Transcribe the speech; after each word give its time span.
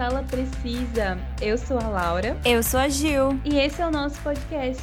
sala 0.00 0.22
precisa. 0.22 1.18
Eu 1.42 1.58
sou 1.58 1.78
a 1.78 1.86
Laura. 1.86 2.34
Eu 2.42 2.62
sou 2.62 2.80
a 2.80 2.88
Gil. 2.88 3.38
E 3.44 3.58
esse 3.58 3.82
é 3.82 3.86
o 3.86 3.90
nosso 3.90 4.18
podcast. 4.22 4.82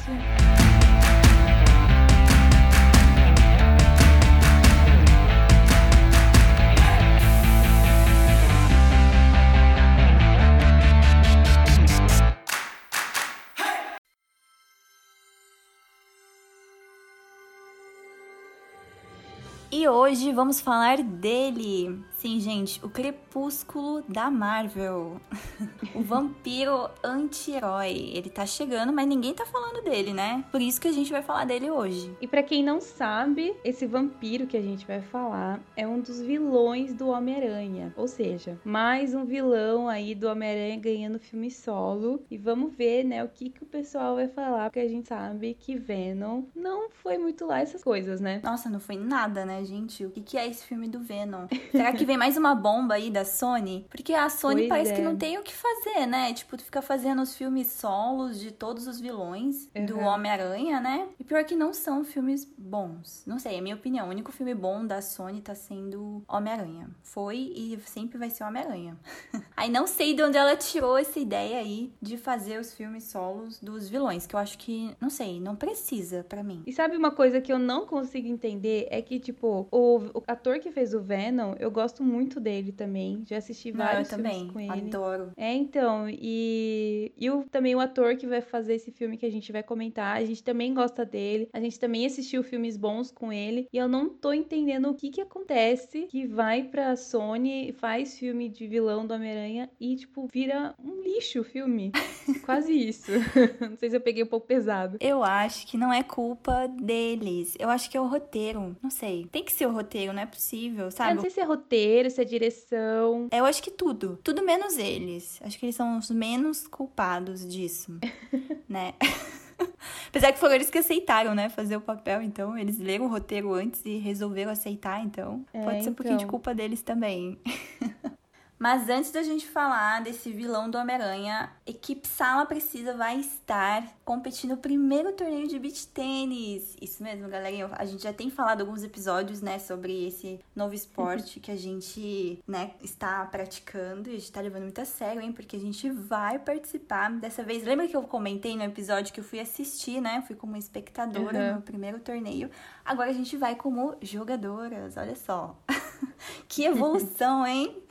E 19.70 19.86
hoje 19.88 20.32
vamos 20.32 20.60
falar 20.60 21.02
dele. 21.02 22.02
Sim, 22.18 22.40
gente, 22.40 22.84
o 22.84 22.88
crepúsculo 22.88 24.02
da 24.08 24.28
Marvel. 24.28 25.20
o 25.94 26.02
vampiro 26.02 26.90
anti-herói. 27.02 28.10
Ele 28.12 28.28
tá 28.28 28.44
chegando, 28.44 28.92
mas 28.92 29.06
ninguém 29.06 29.32
tá 29.32 29.46
falando 29.46 29.84
dele, 29.84 30.12
né? 30.12 30.44
Por 30.50 30.60
isso 30.60 30.80
que 30.80 30.88
a 30.88 30.92
gente 30.92 31.12
vai 31.12 31.22
falar 31.22 31.44
dele 31.44 31.70
hoje. 31.70 32.12
E 32.20 32.26
para 32.26 32.42
quem 32.42 32.64
não 32.64 32.80
sabe, 32.80 33.54
esse 33.64 33.86
vampiro 33.86 34.48
que 34.48 34.56
a 34.56 34.60
gente 34.60 34.84
vai 34.84 35.00
falar 35.00 35.60
é 35.76 35.86
um 35.86 36.00
dos 36.00 36.20
vilões 36.20 36.92
do 36.92 37.06
Homem-Aranha. 37.06 37.94
Ou 37.96 38.08
seja, 38.08 38.58
mais 38.64 39.14
um 39.14 39.24
vilão 39.24 39.88
aí 39.88 40.12
do 40.12 40.26
Homem-Aranha 40.28 40.76
ganhando 40.76 41.20
filme 41.20 41.52
solo. 41.52 42.20
E 42.28 42.36
vamos 42.36 42.74
ver, 42.74 43.04
né, 43.04 43.22
o 43.22 43.28
que, 43.28 43.48
que 43.48 43.62
o 43.62 43.66
pessoal 43.66 44.16
vai 44.16 44.26
falar, 44.26 44.70
porque 44.70 44.80
a 44.80 44.88
gente 44.88 45.06
sabe 45.06 45.54
que 45.54 45.76
Venom 45.76 46.42
não 46.52 46.90
foi 46.90 47.16
muito 47.16 47.46
lá 47.46 47.60
essas 47.60 47.84
coisas, 47.84 48.20
né? 48.20 48.40
Nossa, 48.42 48.68
não 48.68 48.80
foi 48.80 48.96
nada, 48.96 49.44
né, 49.44 49.64
gente? 49.64 50.04
O 50.04 50.10
que, 50.10 50.20
que 50.20 50.36
é 50.36 50.48
esse 50.48 50.64
filme 50.64 50.88
do 50.88 50.98
Venom? 50.98 51.46
Será 51.70 51.92
que 51.92 52.07
vem 52.08 52.16
mais 52.16 52.38
uma 52.38 52.54
bomba 52.54 52.94
aí 52.94 53.10
da 53.10 53.22
Sony? 53.22 53.86
Porque 53.90 54.14
a 54.14 54.30
Sony 54.30 54.62
Pois 54.62 54.68
parece 54.70 54.92
é. 54.92 54.94
que 54.96 55.02
não 55.02 55.14
tem 55.14 55.36
o 55.36 55.42
que 55.42 55.54
fazer, 55.54 56.06
né? 56.06 56.32
Tipo, 56.32 56.56
tu 56.56 56.64
fica 56.64 56.80
fazendo 56.80 57.20
os 57.20 57.36
filmes 57.36 57.66
solos 57.66 58.40
de 58.40 58.50
todos 58.50 58.86
os 58.86 58.98
vilões 58.98 59.68
do 59.86 59.98
Uhum. 59.98 60.04
Homem-Aranha, 60.06 60.80
né? 60.80 61.06
E 61.20 61.24
pior 61.24 61.44
que 61.44 61.54
não 61.54 61.74
são 61.74 62.02
filmes 62.04 62.50
bons. 62.56 63.22
Não 63.26 63.38
sei, 63.38 63.56
é 63.56 63.60
minha 63.60 63.74
opinião. 63.74 64.06
O 64.06 64.10
único 64.10 64.32
filme 64.32 64.54
bom 64.54 64.86
da 64.86 65.02
Sony 65.02 65.42
tá 65.42 65.54
sendo 65.54 66.22
Homem-Aranha. 66.26 66.88
Foi 67.02 67.36
e 67.36 67.78
sempre 67.84 68.16
vai 68.16 68.30
ser 68.30 68.44
Homem-Aranha. 68.44 68.96
aí 69.54 69.68
não 69.70 69.86
sei 69.86 70.14
de 70.14 70.22
onde 70.22 70.38
ela 70.38 70.56
tirou 70.56 70.96
essa 70.96 71.18
ideia 71.20 71.58
aí 71.58 71.92
de 72.00 72.16
fazer 72.16 72.58
os 72.58 72.72
filmes 72.72 73.04
solos 73.04 73.60
dos 73.60 73.86
vilões, 73.86 74.26
que 74.26 74.34
eu 74.34 74.40
acho 74.40 74.56
que, 74.56 74.96
não 74.98 75.10
sei, 75.10 75.38
não 75.40 75.54
precisa 75.54 76.24
pra 76.26 76.42
mim. 76.42 76.62
E 76.66 76.72
sabe 76.72 76.96
uma 76.96 77.10
coisa 77.10 77.38
que 77.38 77.52
eu 77.52 77.58
não 77.58 77.84
consigo 77.84 78.26
entender? 78.26 78.88
É 78.90 79.02
que, 79.02 79.20
tipo, 79.20 79.68
o, 79.70 79.98
o 80.14 80.22
ator 80.26 80.58
que 80.58 80.70
fez 80.72 80.94
o 80.94 81.00
Venom, 81.02 81.54
eu 81.58 81.70
gosto 81.70 81.97
muito 82.02 82.40
dele 82.40 82.72
também. 82.72 83.22
Já 83.26 83.38
assisti 83.38 83.72
Não, 83.72 83.80
eu 83.80 83.86
vários 83.86 84.08
também 84.08 84.34
filmes 84.34 84.52
com 84.52 84.60
ele. 84.60 84.70
adoro. 84.70 85.32
É, 85.36 85.52
então, 85.54 86.06
e, 86.08 87.12
e 87.16 87.30
o, 87.30 87.44
também 87.50 87.74
o 87.74 87.80
ator 87.80 88.16
que 88.16 88.26
vai 88.26 88.40
fazer 88.40 88.74
esse 88.74 88.90
filme 88.90 89.16
que 89.16 89.26
a 89.26 89.30
gente 89.30 89.50
vai 89.52 89.62
comentar, 89.62 90.16
a 90.16 90.24
gente 90.24 90.42
também 90.42 90.72
gosta 90.74 91.04
dele, 91.04 91.48
a 91.52 91.60
gente 91.60 91.78
também 91.78 92.06
assistiu 92.06 92.42
filmes 92.42 92.76
bons 92.76 93.10
com 93.10 93.32
ele, 93.32 93.66
e 93.72 93.78
eu 93.78 93.88
não 93.88 94.08
tô 94.08 94.32
entendendo 94.32 94.88
o 94.88 94.94
que 94.94 95.10
que 95.10 95.20
acontece 95.20 96.06
que 96.10 96.26
vai 96.26 96.62
pra 96.62 96.96
Sony, 96.96 97.72
faz 97.72 98.18
filme 98.18 98.48
de 98.48 98.66
vilão 98.66 99.06
do 99.06 99.14
Homem-Aranha 99.14 99.70
e, 99.80 99.96
tipo, 99.96 100.28
vira 100.32 100.74
um 100.82 101.00
lixo 101.02 101.40
o 101.40 101.44
filme. 101.44 101.92
Quase 102.44 102.72
isso. 102.72 103.10
não 103.60 103.76
sei 103.76 103.90
se 103.90 103.96
eu 103.96 104.00
peguei 104.00 104.22
um 104.22 104.26
pouco 104.26 104.46
pesado. 104.46 104.96
Eu 105.00 105.22
acho 105.22 105.66
que 105.66 105.76
não 105.76 105.92
é 105.92 106.02
culpa 106.02 106.66
deles. 106.66 107.54
Eu 107.58 107.68
acho 107.68 107.90
que 107.90 107.96
é 107.96 108.00
o 108.00 108.06
roteiro. 108.06 108.76
Não 108.82 108.90
sei. 108.90 109.26
Tem 109.30 109.44
que 109.44 109.52
ser 109.52 109.66
o 109.66 109.72
roteiro, 109.72 110.12
não 110.12 110.22
é 110.22 110.26
possível, 110.26 110.78
Eu 110.80 110.84
não 110.84 110.90
sabe? 110.90 111.20
sei 111.20 111.30
se 111.30 111.40
é 111.40 111.44
roteiro, 111.44 111.87
se 112.10 112.20
é 112.20 112.24
direção. 112.24 113.28
Eu 113.32 113.44
acho 113.44 113.62
que 113.62 113.70
tudo. 113.70 114.18
Tudo 114.22 114.42
menos 114.44 114.76
eles. 114.78 115.40
Acho 115.42 115.58
que 115.58 115.66
eles 115.66 115.76
são 115.76 115.98
os 115.98 116.10
menos 116.10 116.66
culpados 116.66 117.46
disso, 117.46 117.98
né? 118.68 118.94
Apesar 120.08 120.32
que 120.32 120.38
foram 120.38 120.54
eles 120.54 120.70
que 120.70 120.78
aceitaram, 120.78 121.34
né? 121.34 121.48
Fazer 121.48 121.76
o 121.76 121.80
papel, 121.80 122.22
então. 122.22 122.56
Eles 122.56 122.78
leram 122.78 123.06
o 123.06 123.08
roteiro 123.08 123.52
antes 123.52 123.84
e 123.84 123.96
resolveram 123.98 124.52
aceitar, 124.52 125.04
então. 125.04 125.44
É, 125.52 125.62
Pode 125.62 125.82
ser 125.84 125.90
um 125.90 125.94
pouquinho 125.94 126.16
de 126.16 126.24
então. 126.24 126.30
culpa 126.30 126.54
deles 126.54 126.82
também. 126.82 127.38
Mas 128.58 128.88
antes 128.88 129.12
da 129.12 129.22
gente 129.22 129.46
falar 129.46 130.02
desse 130.02 130.32
vilão 130.32 130.68
do 130.68 130.76
Homem-Aranha, 130.78 131.50
equipe 131.64 132.08
Sala 132.08 132.44
Precisa 132.44 132.94
vai 132.94 133.20
estar 133.20 133.86
competindo 134.04 134.50
no 134.50 134.56
primeiro 134.56 135.12
torneio 135.12 135.46
de 135.46 135.58
beach 135.58 135.86
tênis. 135.88 136.74
Isso 136.82 137.02
mesmo, 137.02 137.28
galerinha. 137.28 137.68
A 137.72 137.84
gente 137.84 138.02
já 138.02 138.12
tem 138.12 138.30
falado 138.30 138.62
alguns 138.62 138.82
episódios, 138.82 139.40
né, 139.40 139.58
sobre 139.60 140.08
esse 140.08 140.40
novo 140.56 140.74
esporte 140.74 141.38
que 141.40 141.50
a 141.52 141.56
gente, 141.56 142.42
né, 142.48 142.72
está 142.82 143.24
praticando 143.26 144.10
e 144.10 144.16
a 144.16 144.18
gente 144.18 144.32
tá 144.32 144.40
levando 144.40 144.62
muito 144.64 144.80
a 144.80 144.84
sério, 144.84 145.22
hein, 145.22 145.30
porque 145.32 145.54
a 145.56 145.60
gente 145.60 145.88
vai 145.90 146.38
participar 146.38 147.10
dessa 147.12 147.44
vez. 147.44 147.62
Lembra 147.62 147.86
que 147.86 147.96
eu 147.96 148.02
comentei 148.02 148.56
no 148.56 148.64
episódio 148.64 149.12
que 149.12 149.20
eu 149.20 149.24
fui 149.24 149.38
assistir, 149.38 150.00
né? 150.00 150.22
Fui 150.26 150.34
como 150.34 150.56
espectadora 150.56 151.38
Uhum. 151.50 151.54
no 151.56 151.62
primeiro 151.62 152.00
torneio. 152.00 152.50
Agora 152.84 153.10
a 153.10 153.12
gente 153.12 153.36
vai 153.36 153.54
como 153.54 153.94
jogadoras, 154.02 154.96
olha 154.96 155.14
só. 155.14 155.56
que 156.48 156.64
evolução, 156.64 157.46
hein? 157.46 157.82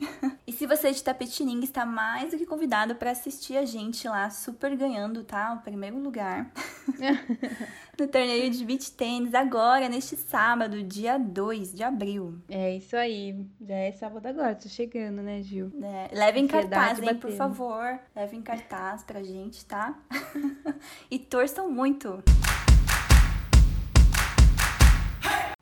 E 0.46 0.52
se 0.52 0.66
você 0.66 0.88
é 0.88 0.92
de 0.92 1.02
Tapetininga, 1.02 1.64
está 1.64 1.84
mais 1.84 2.30
do 2.30 2.38
que 2.38 2.46
convidado 2.46 2.94
para 2.94 3.10
assistir 3.10 3.56
a 3.56 3.64
gente 3.64 4.06
lá, 4.08 4.30
super 4.30 4.74
ganhando, 4.76 5.24
tá? 5.24 5.54
O 5.54 5.62
primeiro 5.62 5.98
lugar. 5.98 6.50
no 7.98 8.06
torneio 8.06 8.50
de 8.50 8.64
beach 8.64 8.92
tênis, 8.92 9.34
agora, 9.34 9.88
neste 9.88 10.16
sábado, 10.16 10.82
dia 10.82 11.18
2 11.18 11.74
de 11.74 11.82
abril. 11.82 12.38
É 12.48 12.76
isso 12.76 12.96
aí. 12.96 13.44
Já 13.60 13.74
é 13.74 13.92
sábado 13.92 14.26
agora, 14.26 14.54
tô 14.54 14.68
chegando, 14.68 15.22
né, 15.22 15.42
Gil? 15.42 15.72
É, 15.82 16.10
levem 16.16 16.46
cartaz, 16.46 17.00
hein, 17.00 17.16
por 17.16 17.32
favor. 17.32 17.98
Levem 18.14 18.42
cartaz 18.42 19.02
pra 19.02 19.22
gente, 19.22 19.64
tá? 19.64 19.98
e 21.10 21.18
torçam 21.18 21.70
muito. 21.70 22.22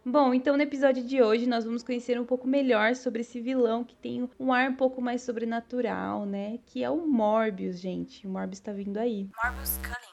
Bom, 0.08 0.32
então 0.32 0.56
no 0.56 0.62
episódio 0.62 1.02
de 1.02 1.20
hoje 1.20 1.48
nós 1.48 1.64
vamos 1.64 1.82
conhecer 1.82 2.20
um 2.20 2.24
pouco 2.24 2.46
melhor 2.46 2.94
sobre 2.94 3.22
esse 3.22 3.40
vilão 3.40 3.82
que 3.82 3.96
tem 3.96 4.30
um 4.38 4.52
ar 4.52 4.70
um 4.70 4.76
pouco 4.76 5.02
mais 5.02 5.22
sobrenatural, 5.22 6.24
né? 6.24 6.60
Que 6.64 6.84
é 6.84 6.88
o 6.88 7.08
Morbius, 7.08 7.80
gente. 7.80 8.24
O 8.24 8.30
Morbius 8.30 8.60
tá 8.60 8.72
vindo 8.72 8.98
aí. 8.98 9.28
Morbius 9.42 9.76
Cullen. 9.78 10.05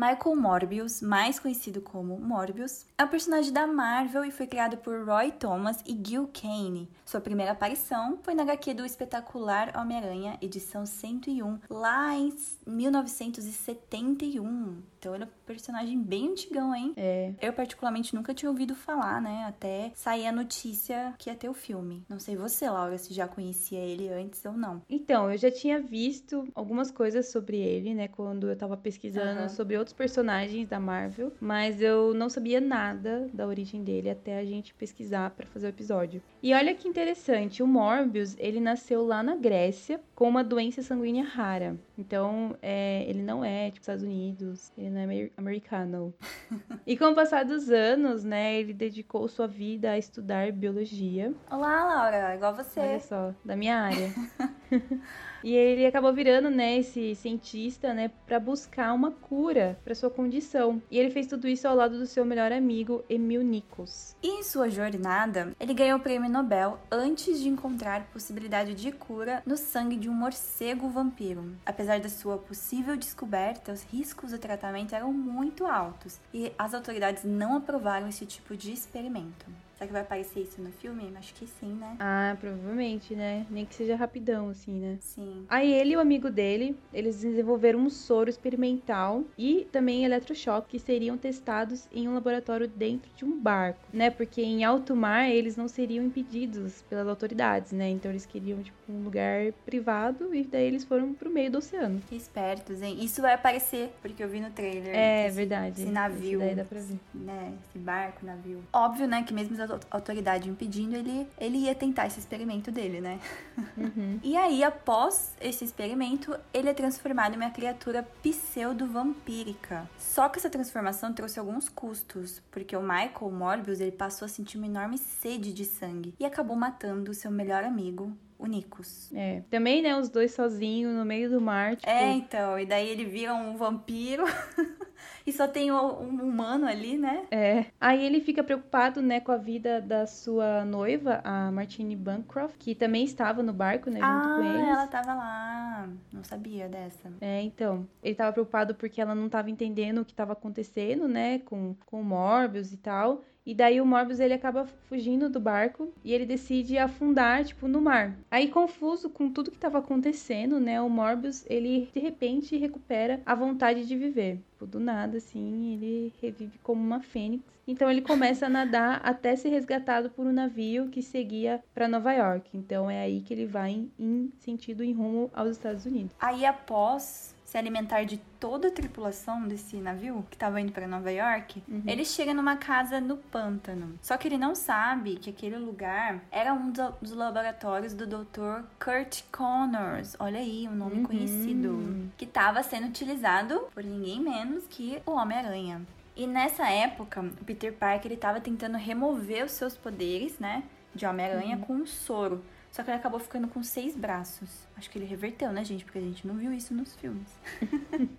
Michael 0.00 0.34
Morbius, 0.34 1.02
mais 1.02 1.38
conhecido 1.38 1.82
como 1.82 2.18
Morbius, 2.18 2.86
é 2.96 3.04
um 3.04 3.08
personagem 3.08 3.52
da 3.52 3.66
Marvel 3.66 4.24
e 4.24 4.30
foi 4.30 4.46
criado 4.46 4.78
por 4.78 5.04
Roy 5.04 5.30
Thomas 5.30 5.84
e 5.84 5.94
Gil 6.02 6.30
Kane. 6.32 6.88
Sua 7.04 7.20
primeira 7.20 7.52
aparição 7.52 8.18
foi 8.22 8.34
na 8.34 8.44
HQ 8.44 8.72
do 8.72 8.86
espetacular 8.86 9.76
Homem-Aranha, 9.76 10.38
edição 10.40 10.86
101, 10.86 11.58
lá 11.68 12.16
em 12.16 12.34
1971. 12.66 14.82
Então 14.98 15.14
ele 15.14 15.24
é 15.24 15.26
um 15.26 15.30
personagem 15.46 15.98
bem 15.98 16.30
antigão, 16.30 16.74
hein? 16.74 16.94
É. 16.96 17.34
Eu, 17.40 17.52
particularmente, 17.54 18.14
nunca 18.14 18.34
tinha 18.34 18.50
ouvido 18.50 18.74
falar, 18.74 19.20
né? 19.20 19.44
Até 19.48 19.92
sair 19.94 20.26
a 20.26 20.32
notícia 20.32 21.14
que 21.18 21.30
ia 21.30 21.36
ter 21.36 21.48
o 21.48 21.54
filme. 21.54 22.04
Não 22.08 22.18
sei 22.18 22.36
você, 22.36 22.68
Laura, 22.68 22.98
se 22.98 23.14
já 23.14 23.26
conhecia 23.26 23.78
ele 23.78 24.10
antes 24.10 24.44
ou 24.44 24.52
não. 24.52 24.82
Então, 24.90 25.32
eu 25.32 25.38
já 25.38 25.50
tinha 25.50 25.80
visto 25.80 26.46
algumas 26.54 26.90
coisas 26.90 27.32
sobre 27.32 27.56
ele, 27.58 27.94
né? 27.94 28.08
Quando 28.08 28.48
eu 28.48 28.56
tava 28.56 28.76
pesquisando 28.76 29.40
Aham. 29.40 29.48
sobre 29.48 29.78
outros 29.78 29.89
personagens 29.92 30.68
da 30.68 30.80
Marvel, 30.80 31.32
mas 31.40 31.80
eu 31.80 32.14
não 32.14 32.28
sabia 32.28 32.60
nada 32.60 33.28
da 33.32 33.46
origem 33.46 33.82
dele 33.82 34.10
até 34.10 34.38
a 34.38 34.44
gente 34.44 34.74
pesquisar 34.74 35.30
pra 35.30 35.46
fazer 35.46 35.66
o 35.66 35.70
episódio. 35.70 36.22
E 36.42 36.54
olha 36.54 36.74
que 36.74 36.88
interessante, 36.88 37.62
o 37.62 37.66
Morbius, 37.66 38.34
ele 38.38 38.60
nasceu 38.60 39.04
lá 39.04 39.22
na 39.22 39.36
Grécia 39.36 40.00
com 40.14 40.26
uma 40.26 40.42
doença 40.42 40.82
sanguínea 40.82 41.22
rara. 41.22 41.76
Então, 41.98 42.56
é, 42.62 43.04
ele 43.06 43.22
não 43.22 43.44
é, 43.44 43.66
tipo, 43.66 43.80
Estados 43.80 44.02
Unidos, 44.02 44.72
ele 44.76 44.88
não 44.88 45.00
é 45.00 45.04
amer- 45.04 45.32
americano. 45.36 46.14
e 46.86 46.96
com 46.96 47.06
o 47.06 47.14
passar 47.14 47.44
dos 47.44 47.70
anos, 47.70 48.24
né, 48.24 48.58
ele 48.58 48.72
dedicou 48.72 49.28
sua 49.28 49.46
vida 49.46 49.90
a 49.90 49.98
estudar 49.98 50.50
biologia. 50.50 51.34
Olá, 51.50 51.84
Laura, 51.84 52.34
igual 52.34 52.54
você. 52.54 52.80
Olha 52.80 53.00
só, 53.00 53.34
da 53.44 53.54
minha 53.54 53.76
área. 53.76 54.10
e 55.42 55.54
ele 55.54 55.86
acabou 55.86 56.12
virando, 56.12 56.50
né, 56.50 56.78
esse 56.78 57.14
cientista, 57.14 57.92
né, 57.92 58.10
para 58.26 58.38
buscar 58.38 58.92
uma 58.92 59.10
cura 59.10 59.78
para 59.84 59.94
sua 59.94 60.10
condição. 60.10 60.82
E 60.90 60.98
ele 60.98 61.10
fez 61.10 61.26
tudo 61.26 61.48
isso 61.48 61.66
ao 61.66 61.74
lado 61.74 61.98
do 61.98 62.06
seu 62.06 62.24
melhor 62.24 62.52
amigo, 62.52 63.04
Emil 63.08 63.42
Nichols. 63.42 64.16
E 64.22 64.28
em 64.28 64.42
sua 64.42 64.68
jornada, 64.68 65.54
ele 65.58 65.74
ganhou 65.74 65.98
o 65.98 66.02
prêmio 66.02 66.29
Nobel 66.30 66.78
antes 66.90 67.40
de 67.40 67.48
encontrar 67.48 68.06
possibilidade 68.12 68.74
de 68.74 68.92
cura 68.92 69.42
no 69.44 69.56
sangue 69.56 69.96
de 69.96 70.08
um 70.08 70.14
morcego 70.14 70.88
vampiro. 70.88 71.56
Apesar 71.66 72.00
da 72.00 72.08
sua 72.08 72.38
possível 72.38 72.96
descoberta, 72.96 73.72
os 73.72 73.82
riscos 73.82 74.30
do 74.30 74.38
tratamento 74.38 74.94
eram 74.94 75.12
muito 75.12 75.66
altos 75.66 76.18
e 76.32 76.52
as 76.58 76.72
autoridades 76.72 77.24
não 77.24 77.56
aprovaram 77.56 78.08
esse 78.08 78.24
tipo 78.24 78.56
de 78.56 78.72
experimento. 78.72 79.46
Será 79.80 79.86
que 79.88 79.92
vai 79.94 80.02
aparecer 80.02 80.40
isso 80.40 80.60
no 80.60 80.70
filme? 80.72 81.10
Acho 81.16 81.32
que 81.32 81.46
sim, 81.46 81.72
né? 81.72 81.96
Ah, 81.98 82.36
provavelmente, 82.38 83.14
né? 83.14 83.46
Nem 83.48 83.64
que 83.64 83.74
seja 83.74 83.96
rapidão, 83.96 84.50
assim, 84.50 84.78
né? 84.78 84.98
Sim. 85.00 85.46
Aí 85.48 85.72
ele 85.72 85.94
e 85.94 85.96
o 85.96 86.00
amigo 86.00 86.28
dele, 86.28 86.76
eles 86.92 87.22
desenvolveram 87.22 87.78
um 87.78 87.88
soro 87.88 88.28
experimental 88.28 89.24
e 89.38 89.66
também 89.72 90.04
eletrochoque 90.04 90.68
que 90.72 90.78
seriam 90.78 91.16
testados 91.16 91.88
em 91.90 92.06
um 92.06 92.12
laboratório 92.12 92.68
dentro 92.68 93.10
de 93.16 93.24
um 93.24 93.40
barco, 93.40 93.80
né? 93.90 94.10
Porque 94.10 94.42
em 94.42 94.64
alto 94.64 94.94
mar 94.94 95.30
eles 95.30 95.56
não 95.56 95.66
seriam 95.66 96.04
impedidos 96.04 96.82
pelas 96.82 97.08
autoridades, 97.08 97.72
né? 97.72 97.88
Então 97.88 98.10
eles 98.10 98.26
queriam 98.26 98.62
tipo 98.62 98.76
um 98.86 99.02
lugar 99.02 99.50
privado 99.64 100.34
e 100.34 100.44
daí 100.44 100.66
eles 100.66 100.84
foram 100.84 101.14
pro 101.14 101.30
meio 101.30 101.50
do 101.50 101.56
oceano. 101.56 102.02
Que 102.06 102.16
espertos, 102.16 102.82
hein? 102.82 102.98
Isso 103.00 103.22
vai 103.22 103.32
aparecer 103.32 103.90
porque 104.02 104.22
eu 104.22 104.28
vi 104.28 104.40
no 104.40 104.50
trailer. 104.50 104.94
É 104.94 105.26
esse, 105.26 105.36
verdade. 105.36 105.80
Esse 105.80 105.90
navio, 105.90 106.38
daí 106.38 106.54
dá 106.54 106.64
pra 106.64 106.80
ver. 106.80 106.98
né? 107.14 107.54
Esse 107.66 107.78
barco, 107.78 108.26
navio. 108.26 108.62
Óbvio, 108.74 109.08
né, 109.08 109.22
que 109.22 109.32
mesmo 109.32 109.54
as 109.54 109.69
autoridades 109.90 110.48
impedindo, 110.48 110.96
ele 110.96 111.26
ele 111.38 111.58
ia 111.58 111.74
tentar 111.74 112.06
esse 112.06 112.18
experimento 112.18 112.70
dele, 112.70 113.00
né? 113.00 113.18
Uhum. 113.76 114.18
E 114.22 114.36
aí, 114.36 114.62
após 114.62 115.34
esse 115.40 115.64
experimento, 115.64 116.36
ele 116.52 116.68
é 116.68 116.74
transformado 116.74 117.34
em 117.34 117.36
uma 117.36 117.50
criatura 117.50 118.06
pseudo-vampírica. 118.22 119.88
Só 119.98 120.28
que 120.28 120.38
essa 120.38 120.50
transformação 120.50 121.12
trouxe 121.12 121.38
alguns 121.38 121.68
custos, 121.68 122.42
porque 122.50 122.76
o 122.76 122.82
Michael 122.82 123.30
Morbius 123.30 123.80
ele 123.80 123.92
passou 123.92 124.26
a 124.26 124.28
sentir 124.28 124.56
uma 124.58 124.66
enorme 124.66 124.98
sede 124.98 125.52
de 125.52 125.64
sangue 125.64 126.14
e 126.18 126.24
acabou 126.24 126.56
matando 126.56 127.14
seu 127.14 127.30
melhor 127.30 127.64
amigo, 127.64 128.12
o 128.38 128.46
Nikos. 128.46 129.10
É. 129.14 129.42
Também, 129.50 129.82
né, 129.82 129.96
os 129.96 130.08
dois 130.08 130.32
sozinhos 130.32 130.94
no 130.94 131.04
meio 131.04 131.30
do 131.30 131.40
mar. 131.40 131.76
Tipo... 131.76 131.90
É, 131.90 132.12
então, 132.12 132.58
e 132.58 132.64
daí 132.64 132.88
ele 132.88 133.04
vira 133.04 133.34
um 133.34 133.56
vampiro. 133.56 134.24
e 135.26 135.32
só 135.32 135.46
tem 135.46 135.70
um 135.72 135.88
humano 136.22 136.66
ali, 136.66 136.96
né? 136.96 137.26
É. 137.30 137.66
Aí 137.80 138.04
ele 138.04 138.20
fica 138.20 138.42
preocupado, 138.42 139.02
né, 139.02 139.20
com 139.20 139.32
a 139.32 139.36
vida 139.36 139.80
da 139.80 140.06
sua 140.06 140.64
noiva, 140.64 141.20
a 141.24 141.50
Martine 141.50 141.96
Bancroft, 141.96 142.56
que 142.58 142.74
também 142.74 143.04
estava 143.04 143.42
no 143.42 143.52
barco, 143.52 143.90
né, 143.90 144.00
junto 144.00 144.28
ah, 144.28 144.36
com 144.36 144.44
eles. 144.44 144.68
ela 144.68 144.86
tava 144.86 145.14
lá. 145.14 145.88
Não 146.12 146.24
sabia 146.24 146.68
dessa. 146.68 147.12
É, 147.20 147.42
então. 147.42 147.86
Ele 148.02 148.14
tava 148.14 148.32
preocupado 148.32 148.74
porque 148.74 149.00
ela 149.00 149.14
não 149.14 149.28
tava 149.28 149.50
entendendo 149.50 150.00
o 150.00 150.04
que 150.04 150.14
tava 150.14 150.32
acontecendo, 150.32 151.08
né, 151.08 151.40
com, 151.40 151.74
com 151.86 152.00
o 152.00 152.04
Morbius 152.04 152.72
e 152.72 152.76
tal. 152.76 153.22
E 153.44 153.54
daí 153.54 153.80
o 153.80 153.86
Morbius 153.86 154.20
ele 154.20 154.34
acaba 154.34 154.66
fugindo 154.88 155.28
do 155.28 155.40
barco 155.40 155.92
e 156.04 156.12
ele 156.12 156.26
decide 156.26 156.78
afundar, 156.78 157.44
tipo, 157.44 157.66
no 157.66 157.80
mar. 157.80 158.16
Aí 158.30 158.48
confuso 158.48 159.08
com 159.08 159.30
tudo 159.30 159.50
que 159.50 159.56
estava 159.56 159.78
acontecendo, 159.78 160.60
né, 160.60 160.80
o 160.80 160.88
Morbius, 160.88 161.44
ele 161.48 161.88
de 161.92 162.00
repente 162.00 162.56
recupera 162.56 163.20
a 163.24 163.34
vontade 163.34 163.86
de 163.86 163.96
viver. 163.96 164.40
Tipo, 164.52 164.66
do 164.66 164.78
nada 164.78 165.16
assim, 165.16 165.72
ele 165.74 166.12
revive 166.20 166.58
como 166.62 166.82
uma 166.82 167.00
fênix. 167.00 167.42
Então 167.66 167.90
ele 167.90 168.02
começa 168.02 168.46
a 168.46 168.50
nadar 168.50 169.00
até 169.04 169.34
ser 169.36 169.48
resgatado 169.48 170.10
por 170.10 170.26
um 170.26 170.32
navio 170.32 170.88
que 170.88 171.00
seguia 171.00 171.62
para 171.74 171.88
Nova 171.88 172.12
York. 172.12 172.50
Então 172.52 172.90
é 172.90 173.00
aí 173.00 173.20
que 173.22 173.32
ele 173.32 173.46
vai 173.46 173.70
em, 173.70 173.90
em 173.98 174.32
sentido 174.38 174.84
em 174.84 174.92
rumo 174.92 175.30
aos 175.32 175.52
Estados 175.52 175.86
Unidos. 175.86 176.14
Aí 176.20 176.44
após 176.44 177.34
se 177.50 177.58
alimentar 177.58 178.04
de 178.04 178.16
toda 178.38 178.68
a 178.68 178.70
tripulação 178.70 179.42
desse 179.48 179.74
navio 179.78 180.24
que 180.30 180.36
estava 180.36 180.60
indo 180.60 180.70
para 180.70 180.86
Nova 180.86 181.10
York, 181.10 181.60
Uhum. 181.68 181.82
ele 181.84 182.04
chega 182.04 182.32
numa 182.32 182.56
casa 182.56 183.00
no 183.00 183.16
pântano. 183.16 183.98
Só 184.00 184.16
que 184.16 184.28
ele 184.28 184.38
não 184.38 184.54
sabe 184.54 185.16
que 185.16 185.30
aquele 185.30 185.56
lugar 185.56 186.20
era 186.30 186.52
um 186.54 186.70
do- 186.70 186.94
dos 187.02 187.10
laboratórios 187.10 187.92
do 187.92 188.06
Dr. 188.06 188.62
Kurt 188.78 189.22
Connors. 189.32 190.14
Olha 190.20 190.38
aí, 190.38 190.68
um 190.68 190.76
nome 190.76 190.98
Uhum. 190.98 191.02
conhecido. 191.02 192.08
Que 192.16 192.24
estava 192.24 192.62
sendo 192.62 192.86
utilizado 192.86 193.66
por 193.74 193.82
ninguém 193.82 194.20
menos 194.20 194.64
que 194.68 195.02
o 195.04 195.10
Homem-Aranha. 195.10 195.82
E 196.14 196.28
nessa 196.28 196.68
época, 196.68 197.20
o 197.40 197.44
Peter 197.44 197.72
Parker 197.72 198.06
ele 198.06 198.14
estava 198.14 198.40
tentando 198.40 198.78
remover 198.78 199.44
os 199.44 199.50
seus 199.50 199.76
poderes, 199.76 200.38
né, 200.38 200.62
de 200.94 201.04
Homem-Aranha 201.04 201.58
com 201.58 201.72
um 201.74 201.86
soro. 201.86 202.44
Só 202.70 202.82
que 202.82 202.90
ele 202.90 202.98
acabou 202.98 203.18
ficando 203.18 203.48
com 203.48 203.62
seis 203.62 203.96
braços. 203.96 204.66
Acho 204.76 204.88
que 204.90 204.98
ele 204.98 205.06
reverteu, 205.06 205.52
né, 205.52 205.64
gente? 205.64 205.84
Porque 205.84 205.98
a 205.98 206.02
gente 206.02 206.26
não 206.26 206.34
viu 206.36 206.52
isso 206.52 206.72
nos 206.72 206.94
filmes. 206.96 207.28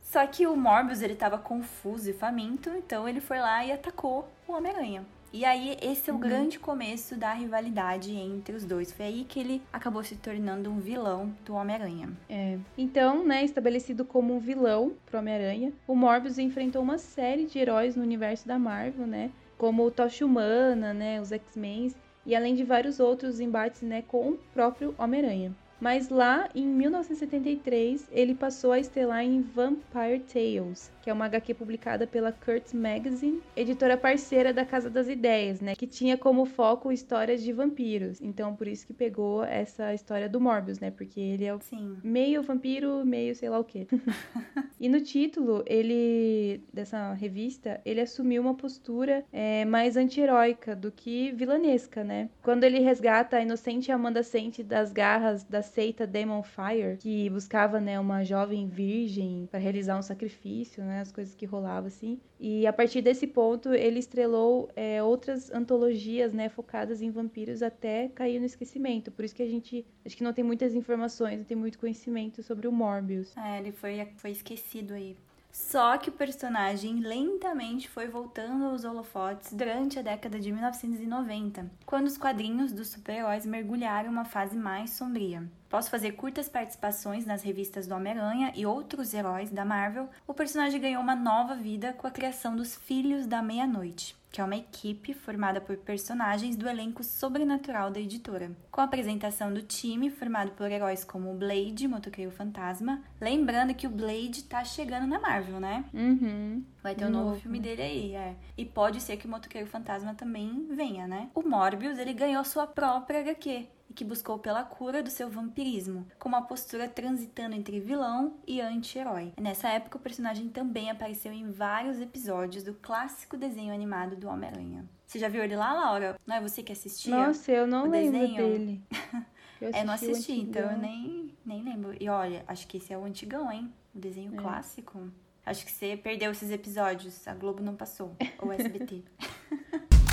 Só 0.00 0.24
que 0.26 0.46
o 0.46 0.56
Morbius, 0.56 1.02
ele 1.02 1.16
tava 1.16 1.36
confuso 1.36 2.08
e 2.08 2.12
faminto, 2.12 2.70
então 2.70 3.08
ele 3.08 3.20
foi 3.20 3.38
lá 3.38 3.64
e 3.64 3.72
atacou 3.72 4.28
o 4.46 4.52
Homem-Aranha. 4.52 5.04
E 5.32 5.44
aí, 5.44 5.76
esse 5.82 6.08
é 6.08 6.14
o 6.14 6.16
grande 6.16 6.58
começo 6.58 7.16
da 7.16 7.32
rivalidade 7.34 8.14
entre 8.14 8.54
os 8.54 8.64
dois. 8.64 8.92
Foi 8.92 9.04
aí 9.04 9.24
que 9.24 9.38
ele 9.38 9.62
acabou 9.72 10.02
se 10.02 10.14
tornando 10.14 10.70
um 10.70 10.78
vilão 10.78 11.34
do 11.44 11.54
Homem-Aranha. 11.54 12.08
É. 12.30 12.56
Então, 12.78 13.26
né, 13.26 13.44
estabelecido 13.44 14.04
como 14.04 14.34
um 14.34 14.38
vilão 14.38 14.94
pro 15.04 15.18
Homem-Aranha, 15.18 15.72
o 15.86 15.94
Morbius 15.94 16.38
enfrentou 16.38 16.80
uma 16.80 16.96
série 16.96 17.44
de 17.44 17.58
heróis 17.58 17.96
no 17.96 18.02
universo 18.02 18.48
da 18.48 18.58
Marvel, 18.58 19.06
né? 19.06 19.30
Como 19.58 19.84
o 19.84 19.90
Tocha 19.90 20.24
Humana, 20.24 20.94
né, 20.94 21.20
os 21.20 21.32
X-Men, 21.32 21.92
e 22.26 22.34
além 22.34 22.54
de 22.54 22.64
vários 22.64 23.00
outros 23.00 23.40
embates, 23.40 23.82
né, 23.82 24.02
com 24.02 24.30
o 24.30 24.38
próprio 24.52 24.94
Homem-Aranha. 24.98 25.54
Mas 25.80 26.08
lá 26.08 26.48
em 26.54 26.66
1973, 26.66 28.08
ele 28.10 28.34
passou 28.34 28.72
a 28.72 28.80
estelar 28.80 29.22
em 29.22 29.40
Vampire 29.42 30.20
Tales, 30.20 30.90
que 31.06 31.10
é 31.10 31.12
uma 31.12 31.26
HQ 31.26 31.54
publicada 31.54 32.04
pela 32.04 32.32
Kurtz 32.32 32.72
Magazine, 32.72 33.40
editora 33.54 33.96
parceira 33.96 34.52
da 34.52 34.64
Casa 34.64 34.90
das 34.90 35.06
Ideias, 35.06 35.60
né, 35.60 35.76
que 35.76 35.86
tinha 35.86 36.18
como 36.18 36.44
foco 36.44 36.90
histórias 36.90 37.44
de 37.44 37.52
vampiros. 37.52 38.20
Então, 38.20 38.56
por 38.56 38.66
isso 38.66 38.84
que 38.84 38.92
pegou 38.92 39.44
essa 39.44 39.94
história 39.94 40.28
do 40.28 40.40
Morbius, 40.40 40.80
né, 40.80 40.90
porque 40.90 41.20
ele 41.20 41.44
é 41.44 41.56
Sim. 41.60 41.96
meio 42.02 42.42
vampiro, 42.42 43.06
meio 43.06 43.36
sei 43.36 43.48
lá 43.48 43.56
o 43.56 43.62
quê. 43.62 43.86
e 44.80 44.88
no 44.88 45.00
título, 45.00 45.62
ele 45.64 46.60
dessa 46.72 47.12
revista, 47.12 47.80
ele 47.84 48.00
assumiu 48.00 48.42
uma 48.42 48.54
postura 48.56 49.24
é, 49.32 49.64
mais 49.64 49.96
anti-heróica 49.96 50.74
do 50.74 50.90
que 50.90 51.30
vilanesca, 51.30 52.02
né? 52.02 52.30
Quando 52.42 52.64
ele 52.64 52.80
resgata 52.80 53.36
a 53.36 53.42
inocente 53.42 53.92
Amanda 53.92 54.24
Sente 54.24 54.64
das 54.64 54.92
garras 54.92 55.44
da 55.44 55.62
seita 55.62 56.04
Demon 56.04 56.42
Fire, 56.42 56.96
que 56.98 57.30
buscava, 57.30 57.78
né, 57.78 58.00
uma 58.00 58.24
jovem 58.24 58.66
virgem 58.66 59.46
para 59.48 59.60
realizar 59.60 59.96
um 59.96 60.02
sacrifício, 60.02 60.82
né, 60.82 60.95
as 61.00 61.12
coisas 61.12 61.34
que 61.34 61.46
rolavam 61.46 61.88
assim. 61.88 62.20
E 62.38 62.66
a 62.66 62.72
partir 62.72 63.02
desse 63.02 63.26
ponto, 63.26 63.72
ele 63.72 63.98
estrelou 63.98 64.68
é, 64.76 65.02
outras 65.02 65.50
antologias, 65.50 66.32
né, 66.32 66.48
focadas 66.48 67.00
em 67.02 67.10
vampiros 67.10 67.62
até 67.62 68.08
cair 68.08 68.38
no 68.38 68.46
esquecimento. 68.46 69.10
Por 69.10 69.24
isso 69.24 69.34
que 69.34 69.42
a 69.42 69.48
gente 69.48 69.86
acho 70.04 70.16
que 70.16 70.24
não 70.24 70.32
tem 70.32 70.44
muitas 70.44 70.74
informações, 70.74 71.38
não 71.38 71.44
tem 71.44 71.56
muito 71.56 71.78
conhecimento 71.78 72.42
sobre 72.42 72.68
o 72.68 72.72
Morbius. 72.72 73.36
É, 73.36 73.58
ele 73.58 73.72
foi, 73.72 74.06
foi 74.16 74.30
esquecido 74.30 74.94
aí. 74.94 75.16
Só 75.56 75.96
que 75.96 76.10
o 76.10 76.12
personagem 76.12 77.00
lentamente 77.00 77.88
foi 77.88 78.06
voltando 78.06 78.66
aos 78.66 78.84
holofotes 78.84 79.54
durante 79.54 79.98
a 79.98 80.02
década 80.02 80.38
de 80.38 80.52
1990, 80.52 81.70
quando 81.86 82.06
os 82.06 82.18
quadrinhos 82.18 82.72
dos 82.72 82.88
super-heróis 82.88 83.46
mergulharam 83.46 84.10
uma 84.10 84.26
fase 84.26 84.54
mais 84.54 84.90
sombria. 84.90 85.42
Após 85.68 85.88
fazer 85.88 86.12
curtas 86.12 86.48
participações 86.48 87.26
nas 87.26 87.42
revistas 87.42 87.88
do 87.88 87.94
Homem-Aranha 87.94 88.52
e 88.54 88.64
outros 88.64 89.12
heróis 89.12 89.50
da 89.50 89.64
Marvel, 89.64 90.08
o 90.24 90.32
personagem 90.32 90.80
ganhou 90.80 91.02
uma 91.02 91.16
nova 91.16 91.56
vida 91.56 91.92
com 91.92 92.06
a 92.06 92.10
criação 92.10 92.54
dos 92.54 92.76
Filhos 92.76 93.26
da 93.26 93.42
Meia-Noite, 93.42 94.16
que 94.30 94.40
é 94.40 94.44
uma 94.44 94.54
equipe 94.56 95.12
formada 95.12 95.60
por 95.60 95.76
personagens 95.78 96.56
do 96.56 96.68
elenco 96.68 97.02
sobrenatural 97.02 97.90
da 97.90 97.98
editora, 97.98 98.52
com 98.70 98.80
a 98.80 98.84
apresentação 98.84 99.52
do 99.52 99.60
time 99.60 100.08
formado 100.08 100.52
por 100.52 100.70
heróis 100.70 101.02
como 101.02 101.32
o 101.32 101.36
Blade, 101.36 101.88
Motoqueiro 101.88 102.30
Fantasma. 102.30 103.02
Lembrando 103.20 103.74
que 103.74 103.88
o 103.88 103.90
Blade 103.90 104.44
tá 104.44 104.62
chegando 104.62 105.08
na 105.08 105.18
Marvel, 105.18 105.58
né? 105.58 105.84
Uhum. 105.92 106.64
Vai 106.80 106.94
ter 106.94 107.06
um 107.06 107.10
Novo. 107.10 107.30
novo 107.30 107.40
filme 107.40 107.58
dele 107.58 107.82
aí, 107.82 108.14
é. 108.14 108.36
E 108.56 108.64
pode 108.64 109.00
ser 109.00 109.16
que 109.16 109.26
o 109.26 109.30
Motoqueiro 109.30 109.66
Fantasma 109.66 110.14
também 110.14 110.68
venha, 110.70 111.08
né? 111.08 111.28
O 111.34 111.42
Morbius, 111.42 111.98
ele 111.98 112.12
ganhou 112.12 112.44
sua 112.44 112.68
própria 112.68 113.18
HQ. 113.18 113.66
E 113.88 113.94
que 113.94 114.04
buscou 114.04 114.38
pela 114.38 114.64
cura 114.64 115.02
do 115.02 115.10
seu 115.10 115.28
vampirismo, 115.30 116.06
com 116.18 116.28
uma 116.28 116.42
postura 116.42 116.88
transitando 116.88 117.54
entre 117.54 117.78
vilão 117.80 118.34
e 118.46 118.60
anti-herói. 118.60 119.32
Nessa 119.40 119.68
época, 119.68 119.96
o 119.96 120.00
personagem 120.00 120.48
também 120.48 120.90
apareceu 120.90 121.32
em 121.32 121.50
vários 121.50 122.00
episódios 122.00 122.64
do 122.64 122.74
clássico 122.74 123.36
desenho 123.36 123.72
animado 123.72 124.16
do 124.16 124.28
Homem-Aranha. 124.28 124.84
Você 125.06 125.18
já 125.20 125.28
viu 125.28 125.42
ele 125.44 125.54
lá, 125.54 125.72
Laura? 125.72 126.18
Não 126.26 126.34
é 126.36 126.40
você 126.40 126.62
que 126.64 126.72
assistia? 126.72 127.14
Nossa, 127.14 127.52
eu 127.52 127.66
não 127.66 127.86
o 127.86 127.90
lembro 127.90 128.18
desenho? 128.18 128.36
dele. 128.36 128.82
Eu 129.58 129.70
É, 129.72 129.84
não 129.84 129.94
assisti 129.94 130.32
então 130.38 130.70
eu 130.70 130.76
nem, 130.76 131.34
nem 131.42 131.62
lembro. 131.62 131.96
E 131.98 132.10
olha, 132.10 132.44
acho 132.46 132.66
que 132.66 132.76
esse 132.76 132.92
é 132.92 132.98
o 132.98 133.04
antigão, 133.06 133.50
hein? 133.50 133.72
O 133.94 133.98
desenho 133.98 134.34
É. 134.34 134.36
clássico. 134.36 135.10
Acho 135.46 135.64
que 135.64 135.72
você 135.72 135.96
perdeu 135.96 136.30
esses 136.30 136.50
episódios. 136.50 137.26
A 137.26 137.32
Globo 137.34 137.62
não 137.62 137.74
passou. 137.74 138.14
Ou 138.38 138.52
SBT. 138.52 139.02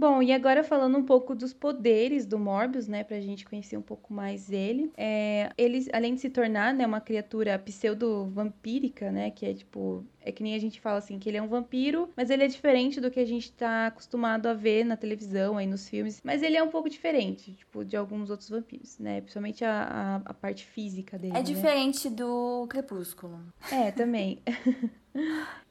Bom, 0.00 0.22
e 0.22 0.32
agora 0.32 0.64
falando 0.64 0.96
um 0.96 1.04
pouco 1.04 1.34
dos 1.34 1.52
poderes 1.52 2.24
do 2.24 2.38
Morbius, 2.38 2.88
né, 2.88 3.04
pra 3.04 3.20
gente 3.20 3.44
conhecer 3.44 3.76
um 3.76 3.82
pouco 3.82 4.14
mais 4.14 4.46
dele. 4.48 4.90
É, 4.96 5.52
ele, 5.58 5.86
além 5.92 6.14
de 6.14 6.22
se 6.22 6.30
tornar, 6.30 6.72
né, 6.72 6.86
uma 6.86 7.02
criatura 7.02 7.58
pseudo-vampírica, 7.58 9.12
né, 9.12 9.30
que 9.30 9.44
é 9.44 9.52
tipo 9.52 10.02
É 10.22 10.30
que 10.32 10.42
nem 10.42 10.54
a 10.54 10.58
gente 10.58 10.80
fala 10.80 10.98
assim, 10.98 11.18
que 11.18 11.28
ele 11.28 11.38
é 11.38 11.42
um 11.42 11.48
vampiro, 11.48 12.10
mas 12.16 12.30
ele 12.30 12.44
é 12.44 12.46
diferente 12.46 13.00
do 13.00 13.10
que 13.10 13.20
a 13.20 13.24
gente 13.24 13.52
tá 13.52 13.86
acostumado 13.86 14.46
a 14.46 14.54
ver 14.54 14.84
na 14.84 14.96
televisão, 14.96 15.56
aí 15.56 15.66
nos 15.66 15.88
filmes. 15.88 16.20
Mas 16.22 16.42
ele 16.42 16.56
é 16.56 16.62
um 16.62 16.70
pouco 16.70 16.88
diferente, 16.90 17.52
tipo, 17.52 17.84
de 17.84 17.96
alguns 17.96 18.30
outros 18.30 18.48
vampiros, 18.48 18.98
né? 18.98 19.20
Principalmente 19.20 19.64
a, 19.64 19.82
a, 19.82 20.30
a 20.30 20.34
parte 20.34 20.64
física 20.64 21.18
dele. 21.18 21.32
É 21.32 21.38
né? 21.38 21.42
diferente 21.42 22.08
do 22.08 22.66
Crepúsculo. 22.68 23.40
É, 23.70 23.90
também. 23.90 24.40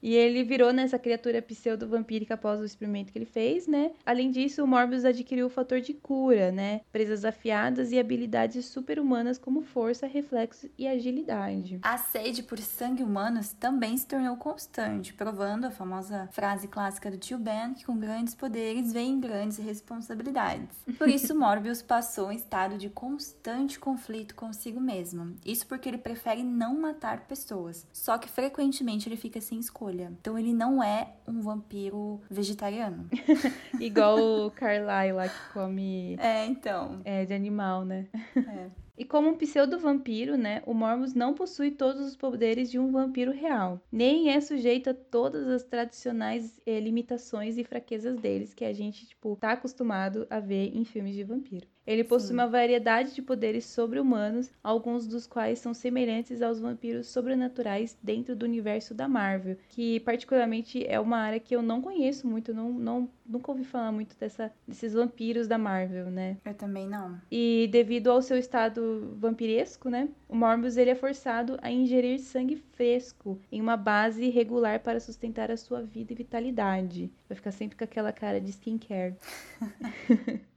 E 0.02 0.14
ele 0.14 0.42
virou 0.42 0.72
nessa 0.72 0.98
criatura 0.98 1.42
pseudo-vampírica 1.42 2.34
após 2.34 2.60
o 2.60 2.64
experimento 2.64 3.12
que 3.12 3.18
ele 3.18 3.26
fez, 3.26 3.66
né? 3.66 3.90
Além 4.04 4.30
disso, 4.30 4.64
o 4.64 4.66
Morbius 4.66 5.04
adquiriu 5.04 5.46
o 5.46 5.50
fator 5.50 5.80
de 5.80 5.92
cura, 5.92 6.50
né? 6.50 6.80
Presas 6.90 7.24
afiadas 7.24 7.92
e 7.92 7.98
habilidades 7.98 8.64
super-humanas 8.66 9.36
como 9.38 9.60
força, 9.60 10.06
reflexo 10.06 10.70
e 10.78 10.88
agilidade. 10.88 11.78
A 11.82 11.98
sede 11.98 12.42
por 12.42 12.58
sangue 12.58 13.02
humanos 13.02 13.52
também 13.52 13.96
se 13.96 14.06
tornou 14.06 14.36
constante, 14.40 15.12
provando 15.12 15.66
a 15.66 15.70
famosa 15.70 16.26
frase 16.32 16.66
clássica 16.66 17.10
do 17.10 17.18
tio 17.18 17.38
Ben 17.38 17.74
que 17.74 17.84
com 17.84 17.98
grandes 17.98 18.34
poderes 18.34 18.90
vem 18.90 19.20
grandes 19.20 19.58
responsabilidades. 19.58 20.74
Por 20.96 21.08
isso, 21.08 21.38
Morbius 21.38 21.82
passou 21.82 22.28
um 22.28 22.32
estado 22.32 22.78
de 22.78 22.88
constante 22.88 23.78
conflito 23.78 24.34
consigo 24.34 24.80
mesmo. 24.80 25.36
Isso 25.44 25.66
porque 25.66 25.90
ele 25.90 25.98
prefere 25.98 26.42
não 26.42 26.80
matar 26.80 27.20
pessoas, 27.20 27.86
só 27.92 28.16
que 28.16 28.28
frequentemente 28.28 29.06
ele 29.08 29.16
fica 29.16 29.40
sem 29.40 29.58
escolha. 29.58 30.10
Então 30.18 30.38
ele 30.38 30.54
não 30.54 30.82
é 30.82 31.08
um 31.28 31.42
vampiro 31.42 32.20
vegetariano. 32.30 33.08
Igual 33.78 34.18
o 34.18 34.50
Carlyle 34.50 35.12
lá 35.12 35.28
que 35.28 35.52
come. 35.52 36.16
É, 36.18 36.46
então. 36.46 37.02
É, 37.04 37.26
de 37.26 37.34
animal, 37.34 37.84
né? 37.84 38.06
É. 38.34 38.70
E 39.00 39.04
como 39.06 39.30
um 39.30 39.34
pseudo-vampiro, 39.34 40.36
né, 40.36 40.62
o 40.66 40.74
Morbius 40.74 41.14
não 41.14 41.32
possui 41.32 41.70
todos 41.70 42.02
os 42.02 42.14
poderes 42.14 42.70
de 42.70 42.78
um 42.78 42.92
vampiro 42.92 43.32
real, 43.32 43.80
nem 43.90 44.28
é 44.30 44.38
sujeito 44.42 44.90
a 44.90 44.94
todas 44.94 45.48
as 45.48 45.64
tradicionais 45.64 46.60
eh, 46.66 46.78
limitações 46.78 47.56
e 47.56 47.64
fraquezas 47.64 48.18
deles 48.18 48.52
que 48.52 48.62
a 48.62 48.74
gente, 48.74 49.06
tipo, 49.06 49.38
tá 49.40 49.52
acostumado 49.52 50.26
a 50.28 50.38
ver 50.38 50.76
em 50.76 50.84
filmes 50.84 51.14
de 51.14 51.24
vampiro. 51.24 51.66
Ele 51.86 52.04
possui 52.04 52.28
Sim. 52.28 52.34
uma 52.34 52.46
variedade 52.46 53.14
de 53.14 53.22
poderes 53.22 53.64
sobre-humanos, 53.66 54.50
alguns 54.62 55.06
dos 55.06 55.26
quais 55.26 55.58
são 55.58 55.74
semelhantes 55.74 56.42
aos 56.42 56.60
vampiros 56.60 57.08
sobrenaturais 57.08 57.96
dentro 58.02 58.36
do 58.36 58.44
universo 58.44 58.94
da 58.94 59.08
Marvel, 59.08 59.56
que 59.68 60.00
particularmente 60.00 60.86
é 60.86 61.00
uma 61.00 61.18
área 61.18 61.40
que 61.40 61.54
eu 61.54 61.62
não 61.62 61.80
conheço 61.80 62.26
muito, 62.26 62.54
não, 62.54 62.72
não 62.72 63.08
nunca 63.30 63.52
ouvi 63.52 63.64
falar 63.64 63.92
muito 63.92 64.16
dessa, 64.18 64.52
desses 64.66 64.92
vampiros 64.92 65.46
da 65.46 65.56
Marvel, 65.56 66.10
né? 66.10 66.36
Eu 66.44 66.54
também 66.54 66.86
não. 66.86 67.20
E 67.30 67.68
devido 67.70 68.10
ao 68.10 68.20
seu 68.20 68.36
estado 68.36 69.16
vampiresco, 69.18 69.88
né, 69.88 70.08
o 70.28 70.34
Morbius 70.34 70.76
ele 70.76 70.90
é 70.90 70.94
forçado 70.94 71.58
a 71.62 71.70
ingerir 71.70 72.18
sangue 72.18 72.56
fresco 72.56 73.38
em 73.50 73.60
uma 73.60 73.76
base 73.76 74.28
regular 74.28 74.80
para 74.80 74.98
sustentar 75.00 75.50
a 75.50 75.56
sua 75.56 75.82
vida 75.82 76.12
e 76.12 76.16
vitalidade. 76.16 77.10
Vai 77.28 77.36
ficar 77.36 77.52
sempre 77.52 77.76
com 77.76 77.84
aquela 77.84 78.12
cara 78.12 78.40
de 78.40 78.50
skincare. 78.50 79.14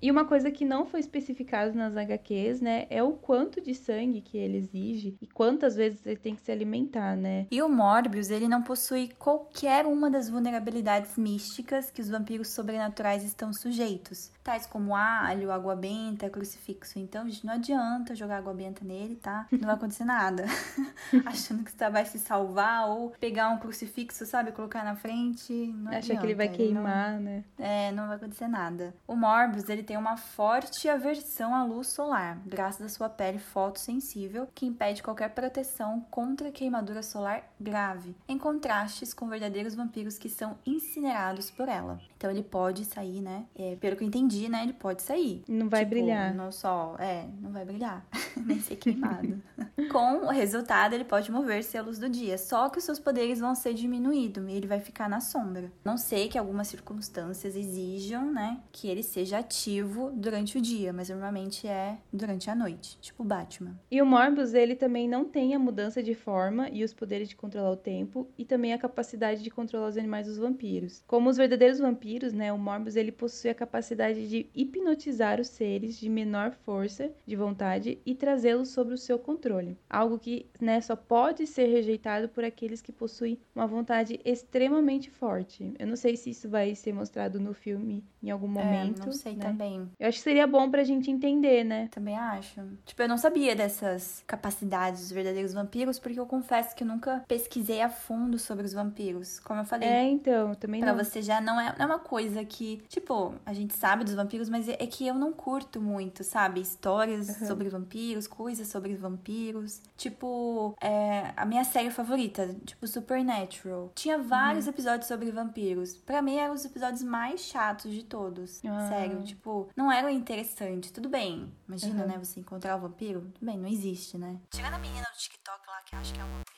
E 0.00 0.10
uma 0.10 0.24
coisa 0.24 0.50
que 0.50 0.64
não 0.64 0.86
foi 0.86 1.00
especificado 1.00 1.76
nas 1.76 1.96
HQs, 1.96 2.60
né, 2.60 2.86
é 2.88 3.02
o 3.02 3.12
quanto 3.12 3.60
de 3.60 3.74
sangue 3.74 4.20
que 4.20 4.36
ele 4.38 4.56
exige 4.58 5.16
e 5.20 5.26
quantas 5.26 5.74
vezes 5.76 6.06
ele 6.06 6.16
tem 6.16 6.34
que 6.34 6.40
se 6.42 6.52
alimentar, 6.52 7.16
né? 7.16 7.46
E 7.50 7.60
o 7.62 7.68
Morbius, 7.68 8.30
ele 8.30 8.46
não 8.48 8.62
possui 8.62 9.10
qualquer 9.18 9.86
uma 9.86 10.10
das 10.10 10.28
vulnerabilidades 10.30 11.16
místicas 11.16 11.90
que 11.90 12.00
os 12.00 12.08
vampiros 12.08 12.48
sobrenaturais 12.48 13.24
estão 13.24 13.52
sujeitos, 13.52 14.30
tais 14.44 14.66
como 14.66 14.94
alho, 14.94 15.50
água 15.50 15.74
benta, 15.74 16.30
crucifixo. 16.30 16.98
Então, 16.98 17.28
gente, 17.28 17.44
não 17.44 17.54
adianta 17.54 18.14
jogar 18.14 18.38
água 18.38 18.54
benta 18.54 18.84
nele, 18.84 19.16
tá? 19.16 19.46
Não 19.50 19.66
vai 19.66 19.74
acontecer 19.74 20.04
nada. 20.04 20.44
Achando 21.26 21.64
que 21.64 21.72
você 21.72 21.90
vai 21.90 22.04
se 22.04 22.18
salvar 22.18 22.88
ou 22.88 23.10
pegar 23.18 23.48
um 23.50 23.58
crucifixo, 23.58 24.24
sabe, 24.26 24.52
colocar 24.52 24.84
na 24.84 24.94
frente, 24.94 25.52
não 25.52 25.88
Acha 25.90 25.98
adianta. 25.98 26.20
que 26.20 26.26
ele 26.26 26.34
vai 26.34 26.48
não- 26.48 26.54
queimar, 26.54 27.18
né? 27.20 27.44
É, 27.58 27.92
não 27.92 28.06
vai 28.06 28.16
acontecer 28.16 28.48
nada. 28.48 28.94
O 29.06 29.14
Morbius, 29.16 29.68
ele 29.68 29.82
tem 29.88 29.96
uma 29.96 30.18
forte 30.18 30.86
aversão 30.86 31.54
à 31.54 31.64
luz 31.64 31.86
solar, 31.86 32.38
graças 32.44 32.84
à 32.84 32.88
sua 32.90 33.08
pele 33.08 33.38
fotossensível, 33.38 34.46
que 34.54 34.66
impede 34.66 35.02
qualquer 35.02 35.30
proteção 35.30 36.02
contra 36.10 36.52
queimadura 36.52 37.02
solar 37.02 37.50
grave, 37.58 38.14
em 38.28 38.36
contrastes 38.36 39.14
com 39.14 39.26
verdadeiros 39.26 39.74
vampiros 39.74 40.18
que 40.18 40.28
são 40.28 40.58
incinerados 40.66 41.50
por 41.50 41.70
ela. 41.70 41.98
Então 42.18 42.30
ele 42.32 42.42
pode 42.42 42.84
sair, 42.84 43.20
né? 43.22 43.44
É, 43.56 43.76
pelo 43.76 43.94
que 43.96 44.02
eu 44.02 44.08
entendi, 44.08 44.48
né? 44.48 44.64
Ele 44.64 44.72
pode 44.72 45.02
sair. 45.02 45.44
Não 45.48 45.68
vai 45.68 45.80
Tipo, 45.84 45.90
brilhar. 45.90 46.34
No 46.34 46.50
sol, 46.50 46.96
é, 46.98 47.26
não 47.40 47.52
vai 47.52 47.64
brilhar. 47.64 48.04
Nem 48.44 48.58
ser 48.60 48.74
queimado. 48.74 49.40
Com 49.92 50.26
o 50.26 50.28
resultado, 50.28 50.94
ele 50.94 51.04
pode 51.04 51.30
mover-se 51.30 51.78
à 51.78 51.82
luz 51.82 51.96
do 51.96 52.08
dia. 52.08 52.36
Só 52.36 52.68
que 52.68 52.78
os 52.78 52.84
seus 52.84 52.98
poderes 52.98 53.38
vão 53.38 53.54
ser 53.54 53.72
diminuídos 53.72 54.48
e 54.48 54.52
ele 54.52 54.66
vai 54.66 54.80
ficar 54.80 55.08
na 55.08 55.20
sombra. 55.20 55.70
Não 55.84 55.96
sei 55.96 56.28
que 56.28 56.36
algumas 56.36 56.66
circunstâncias 56.66 57.54
exijam, 57.54 58.32
né, 58.32 58.60
que 58.72 58.88
ele 58.88 59.04
seja 59.04 59.38
ativo 59.38 60.10
durante 60.12 60.58
o 60.58 60.60
dia, 60.60 60.92
mas 60.92 61.08
normalmente 61.08 61.68
é 61.68 61.98
durante 62.12 62.50
a 62.50 62.54
noite, 62.56 62.98
tipo 63.00 63.22
Batman. 63.22 63.78
E 63.90 64.02
o 64.02 64.06
Morbius, 64.06 64.54
ele 64.54 64.74
também 64.74 65.08
não 65.08 65.24
tem 65.24 65.54
a 65.54 65.58
mudança 65.58 66.02
de 66.02 66.14
forma 66.14 66.68
e 66.70 66.82
os 66.82 66.92
poderes 66.92 67.28
de 67.28 67.36
controlar 67.36 67.70
o 67.70 67.76
tempo 67.76 68.28
e 68.36 68.44
também 68.44 68.72
a 68.72 68.78
capacidade 68.78 69.42
de 69.42 69.50
controlar 69.50 69.88
os 69.88 69.96
animais 69.96 70.26
dos 70.26 70.36
vampiros. 70.36 71.04
Como 71.06 71.30
os 71.30 71.36
verdadeiros 71.36 71.78
vampiros, 71.78 72.07
né, 72.32 72.52
o 72.52 72.58
Morbius 72.58 72.96
ele 72.96 73.12
possui 73.12 73.50
a 73.50 73.54
capacidade 73.54 74.28
de 74.28 74.48
hipnotizar 74.54 75.40
os 75.40 75.48
seres 75.48 75.98
de 75.98 76.08
menor 76.08 76.52
força 76.64 77.10
de 77.26 77.36
vontade 77.36 77.98
e 78.06 78.14
trazê-los 78.14 78.68
sob 78.70 78.92
o 78.94 78.98
seu 78.98 79.18
controle. 79.18 79.76
Algo 79.90 80.18
que, 80.18 80.46
né, 80.60 80.80
só 80.80 80.96
pode 80.96 81.46
ser 81.46 81.66
rejeitado 81.66 82.28
por 82.28 82.44
aqueles 82.44 82.80
que 82.80 82.92
possuem 82.92 83.38
uma 83.54 83.66
vontade 83.66 84.20
extremamente 84.24 85.10
forte. 85.10 85.72
Eu 85.78 85.86
não 85.86 85.96
sei 85.96 86.16
se 86.16 86.30
isso 86.30 86.48
vai 86.48 86.74
ser 86.74 86.92
mostrado 86.92 87.38
no 87.38 87.52
filme 87.52 88.04
em 88.22 88.30
algum 88.30 88.48
momento, 88.48 89.02
é, 89.02 89.06
não 89.06 89.12
sei 89.12 89.34
né? 89.36 89.44
também. 89.44 89.88
Eu 89.98 90.08
acho 90.08 90.18
que 90.18 90.24
seria 90.24 90.46
bom 90.46 90.70
pra 90.70 90.82
gente 90.84 91.10
entender, 91.10 91.64
né? 91.64 91.88
Também 91.90 92.16
acho. 92.16 92.60
Tipo, 92.84 93.02
eu 93.02 93.08
não 93.08 93.18
sabia 93.18 93.54
dessas 93.54 94.22
capacidades 94.26 95.00
dos 95.02 95.12
verdadeiros 95.12 95.52
vampiros, 95.52 95.98
porque 95.98 96.18
eu 96.18 96.26
confesso 96.26 96.74
que 96.74 96.82
eu 96.82 96.88
nunca 96.88 97.24
pesquisei 97.28 97.80
a 97.80 97.88
fundo 97.88 98.38
sobre 98.38 98.64
os 98.64 98.72
vampiros. 98.72 99.38
Como 99.40 99.60
eu 99.60 99.64
falei, 99.64 99.88
É, 99.88 100.02
então, 100.04 100.54
também 100.54 100.80
Pra 100.80 100.92
não. 100.94 101.04
você 101.04 101.22
já 101.22 101.40
não 101.40 101.60
é, 101.60 101.74
não 101.78 101.84
é 101.84 101.86
uma 101.86 101.97
coisa 101.98 102.44
que, 102.44 102.82
tipo, 102.88 103.34
a 103.44 103.52
gente 103.52 103.74
sabe 103.74 104.04
dos 104.04 104.14
vampiros, 104.14 104.48
mas 104.48 104.68
é, 104.68 104.72
é 104.80 104.86
que 104.86 105.06
eu 105.06 105.14
não 105.14 105.32
curto 105.32 105.80
muito, 105.80 106.22
sabe? 106.24 106.60
Histórias 106.60 107.28
Uhum. 107.40 107.46
sobre 107.46 107.68
vampiros, 107.68 108.26
coisas 108.26 108.68
sobre 108.68 108.94
vampiros. 108.96 109.82
Tipo, 109.96 110.74
é, 110.80 111.32
a 111.36 111.44
minha 111.44 111.64
série 111.64 111.90
favorita, 111.90 112.54
tipo, 112.64 112.86
Supernatural. 112.86 113.92
Tinha 113.94 114.18
vários 114.18 114.64
Uhum. 114.66 114.70
episódios 114.72 115.06
sobre 115.08 115.30
vampiros. 115.30 115.94
Pra 115.96 116.22
mim, 116.22 116.36
eram 116.36 116.54
os 116.54 116.64
episódios 116.64 117.02
mais 117.02 117.40
chatos 117.40 117.92
de 117.92 118.04
todos. 118.04 118.60
Ah. 118.64 118.88
Sério, 118.88 119.22
tipo, 119.24 119.68
não 119.76 119.90
eram 119.90 120.08
interessantes. 120.08 120.90
Tudo 120.90 121.08
bem, 121.08 121.52
imagina, 121.66 122.02
Uhum. 122.02 122.08
né? 122.08 122.18
Você 122.18 122.40
encontrar 122.40 122.76
o 122.76 122.80
vampiro. 122.80 123.20
Tudo 123.34 123.44
bem, 123.46 123.58
não 123.58 123.68
existe, 123.68 124.16
né? 124.18 124.36
Tirando 124.50 124.74
a 124.74 124.78
menina 124.78 125.06
do 125.12 125.18
TikTok 125.18 125.60
lá 125.66 125.82
que 125.84 125.96
acha 125.96 126.14
que 126.14 126.20
é 126.20 126.24
um 126.24 126.28
vampiro. 126.28 126.57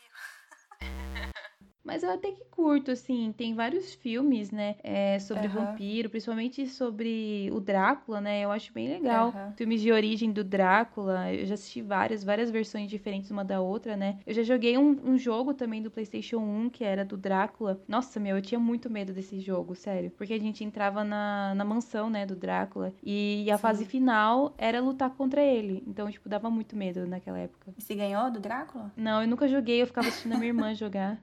Mas 1.90 2.04
eu 2.04 2.10
até 2.12 2.30
que 2.30 2.44
curto, 2.52 2.92
assim, 2.92 3.34
tem 3.36 3.52
vários 3.52 3.92
filmes, 3.94 4.52
né, 4.52 4.76
é, 4.80 5.18
sobre 5.18 5.48
Aham. 5.48 5.64
vampiro, 5.64 6.08
principalmente 6.08 6.64
sobre 6.68 7.50
o 7.52 7.58
Drácula, 7.58 8.20
né, 8.20 8.44
eu 8.44 8.52
acho 8.52 8.72
bem 8.72 8.88
legal. 8.88 9.30
Aham. 9.30 9.54
Filmes 9.56 9.80
de 9.80 9.90
origem 9.90 10.30
do 10.30 10.44
Drácula, 10.44 11.32
eu 11.34 11.44
já 11.46 11.54
assisti 11.54 11.82
várias, 11.82 12.22
várias 12.22 12.48
versões 12.48 12.88
diferentes 12.88 13.32
uma 13.32 13.44
da 13.44 13.60
outra, 13.60 13.96
né. 13.96 14.20
Eu 14.24 14.32
já 14.32 14.44
joguei 14.44 14.78
um, 14.78 15.00
um 15.04 15.18
jogo 15.18 15.52
também 15.52 15.82
do 15.82 15.90
Playstation 15.90 16.38
1, 16.38 16.70
que 16.70 16.84
era 16.84 17.04
do 17.04 17.16
Drácula. 17.16 17.82
Nossa, 17.88 18.20
meu, 18.20 18.36
eu 18.36 18.42
tinha 18.42 18.60
muito 18.60 18.88
medo 18.88 19.12
desse 19.12 19.40
jogo, 19.40 19.74
sério. 19.74 20.12
Porque 20.12 20.34
a 20.34 20.38
gente 20.38 20.62
entrava 20.62 21.02
na, 21.02 21.56
na 21.56 21.64
mansão, 21.64 22.08
né, 22.08 22.24
do 22.24 22.36
Drácula, 22.36 22.92
e 23.02 23.50
a 23.50 23.56
Sim. 23.56 23.62
fase 23.62 23.84
final 23.84 24.54
era 24.56 24.80
lutar 24.80 25.10
contra 25.10 25.42
ele. 25.42 25.82
Então, 25.88 26.08
tipo, 26.08 26.28
dava 26.28 26.48
muito 26.48 26.76
medo 26.76 27.04
naquela 27.04 27.38
época. 27.40 27.74
E 27.76 27.82
você 27.82 27.96
ganhou 27.96 28.30
do 28.30 28.38
Drácula? 28.38 28.92
Não, 28.96 29.22
eu 29.22 29.26
nunca 29.26 29.48
joguei, 29.48 29.82
eu 29.82 29.88
ficava 29.88 30.06
assistindo 30.06 30.34
a 30.34 30.36
minha 30.36 30.50
irmã 30.50 30.72
jogar. 30.78 31.18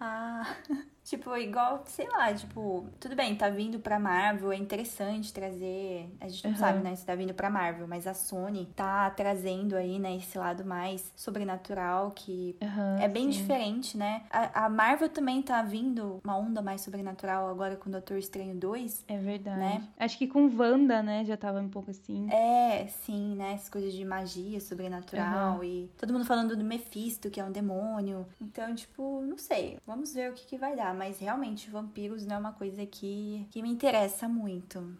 Ah, 0.00 0.56
tipo, 1.10 1.36
igual, 1.36 1.82
sei 1.86 2.08
lá, 2.08 2.32
tipo, 2.32 2.86
tudo 3.00 3.16
bem, 3.16 3.34
tá 3.34 3.48
vindo 3.50 3.80
pra 3.80 3.98
Marvel, 3.98 4.52
é 4.52 4.56
interessante 4.56 5.32
trazer. 5.32 6.08
A 6.20 6.28
gente 6.28 6.44
não 6.44 6.52
Aham. 6.52 6.60
sabe, 6.60 6.78
né, 6.84 6.94
se 6.94 7.04
tá 7.04 7.14
vindo 7.16 7.34
pra 7.34 7.50
Marvel, 7.50 7.88
mas 7.88 8.06
a 8.06 8.14
Sony 8.14 8.66
tá 8.76 9.10
trazendo 9.10 9.74
aí, 9.76 9.98
né, 9.98 10.16
esse 10.16 10.38
lado 10.38 10.64
mais 10.64 11.12
sobrenatural 11.16 12.12
que. 12.12 12.56
Aham, 12.62 12.98
É 13.00 13.08
bem 13.08 13.24
sim. 13.24 13.40
diferente, 13.40 13.96
né? 13.96 14.22
A, 14.30 14.66
a 14.66 14.68
Marvel 14.68 15.08
também 15.08 15.42
tá 15.42 15.60
vindo 15.62 16.20
uma 16.22 16.36
onda 16.38 16.62
mais 16.62 16.80
sobrenatural 16.82 17.48
agora 17.48 17.76
com 17.76 17.88
o 17.88 17.92
Doutor 17.92 18.16
Estranho 18.16 18.54
2. 18.54 19.04
É 19.08 19.18
verdade. 19.18 19.58
né? 19.58 19.88
Acho 19.98 20.16
que 20.16 20.28
com 20.28 20.48
Wanda, 20.56 21.02
né, 21.02 21.24
já 21.24 21.36
tava 21.36 21.58
um 21.60 21.68
pouco 21.68 21.90
assim. 21.90 22.28
É, 22.30 22.86
sim, 22.86 23.34
né? 23.34 23.54
Essas 23.54 23.68
coisas 23.68 23.92
de 23.92 24.04
magia 24.04 24.60
sobrenatural 24.60 25.64
e 25.64 25.90
todo 25.98 26.12
mundo 26.12 26.24
falando 26.24 26.56
do 26.56 26.62
Mephisto, 26.64 27.30
que 27.30 27.40
é 27.40 27.44
um 27.44 27.50
demônio. 27.50 28.26
Então, 28.40 28.72
tipo, 28.74 29.20
não 29.22 29.36
sei. 29.36 29.78
Vamos 29.86 30.12
ver 30.14 30.30
o 30.30 30.34
que, 30.34 30.46
que 30.46 30.56
vai 30.56 30.76
dar. 30.76 30.94
Mas 31.00 31.18
realmente, 31.18 31.70
vampiros 31.70 32.26
não 32.26 32.36
é 32.36 32.38
uma 32.38 32.52
coisa 32.52 32.84
que, 32.84 33.46
que 33.50 33.62
me 33.62 33.70
interessa 33.70 34.28
muito. 34.28 34.98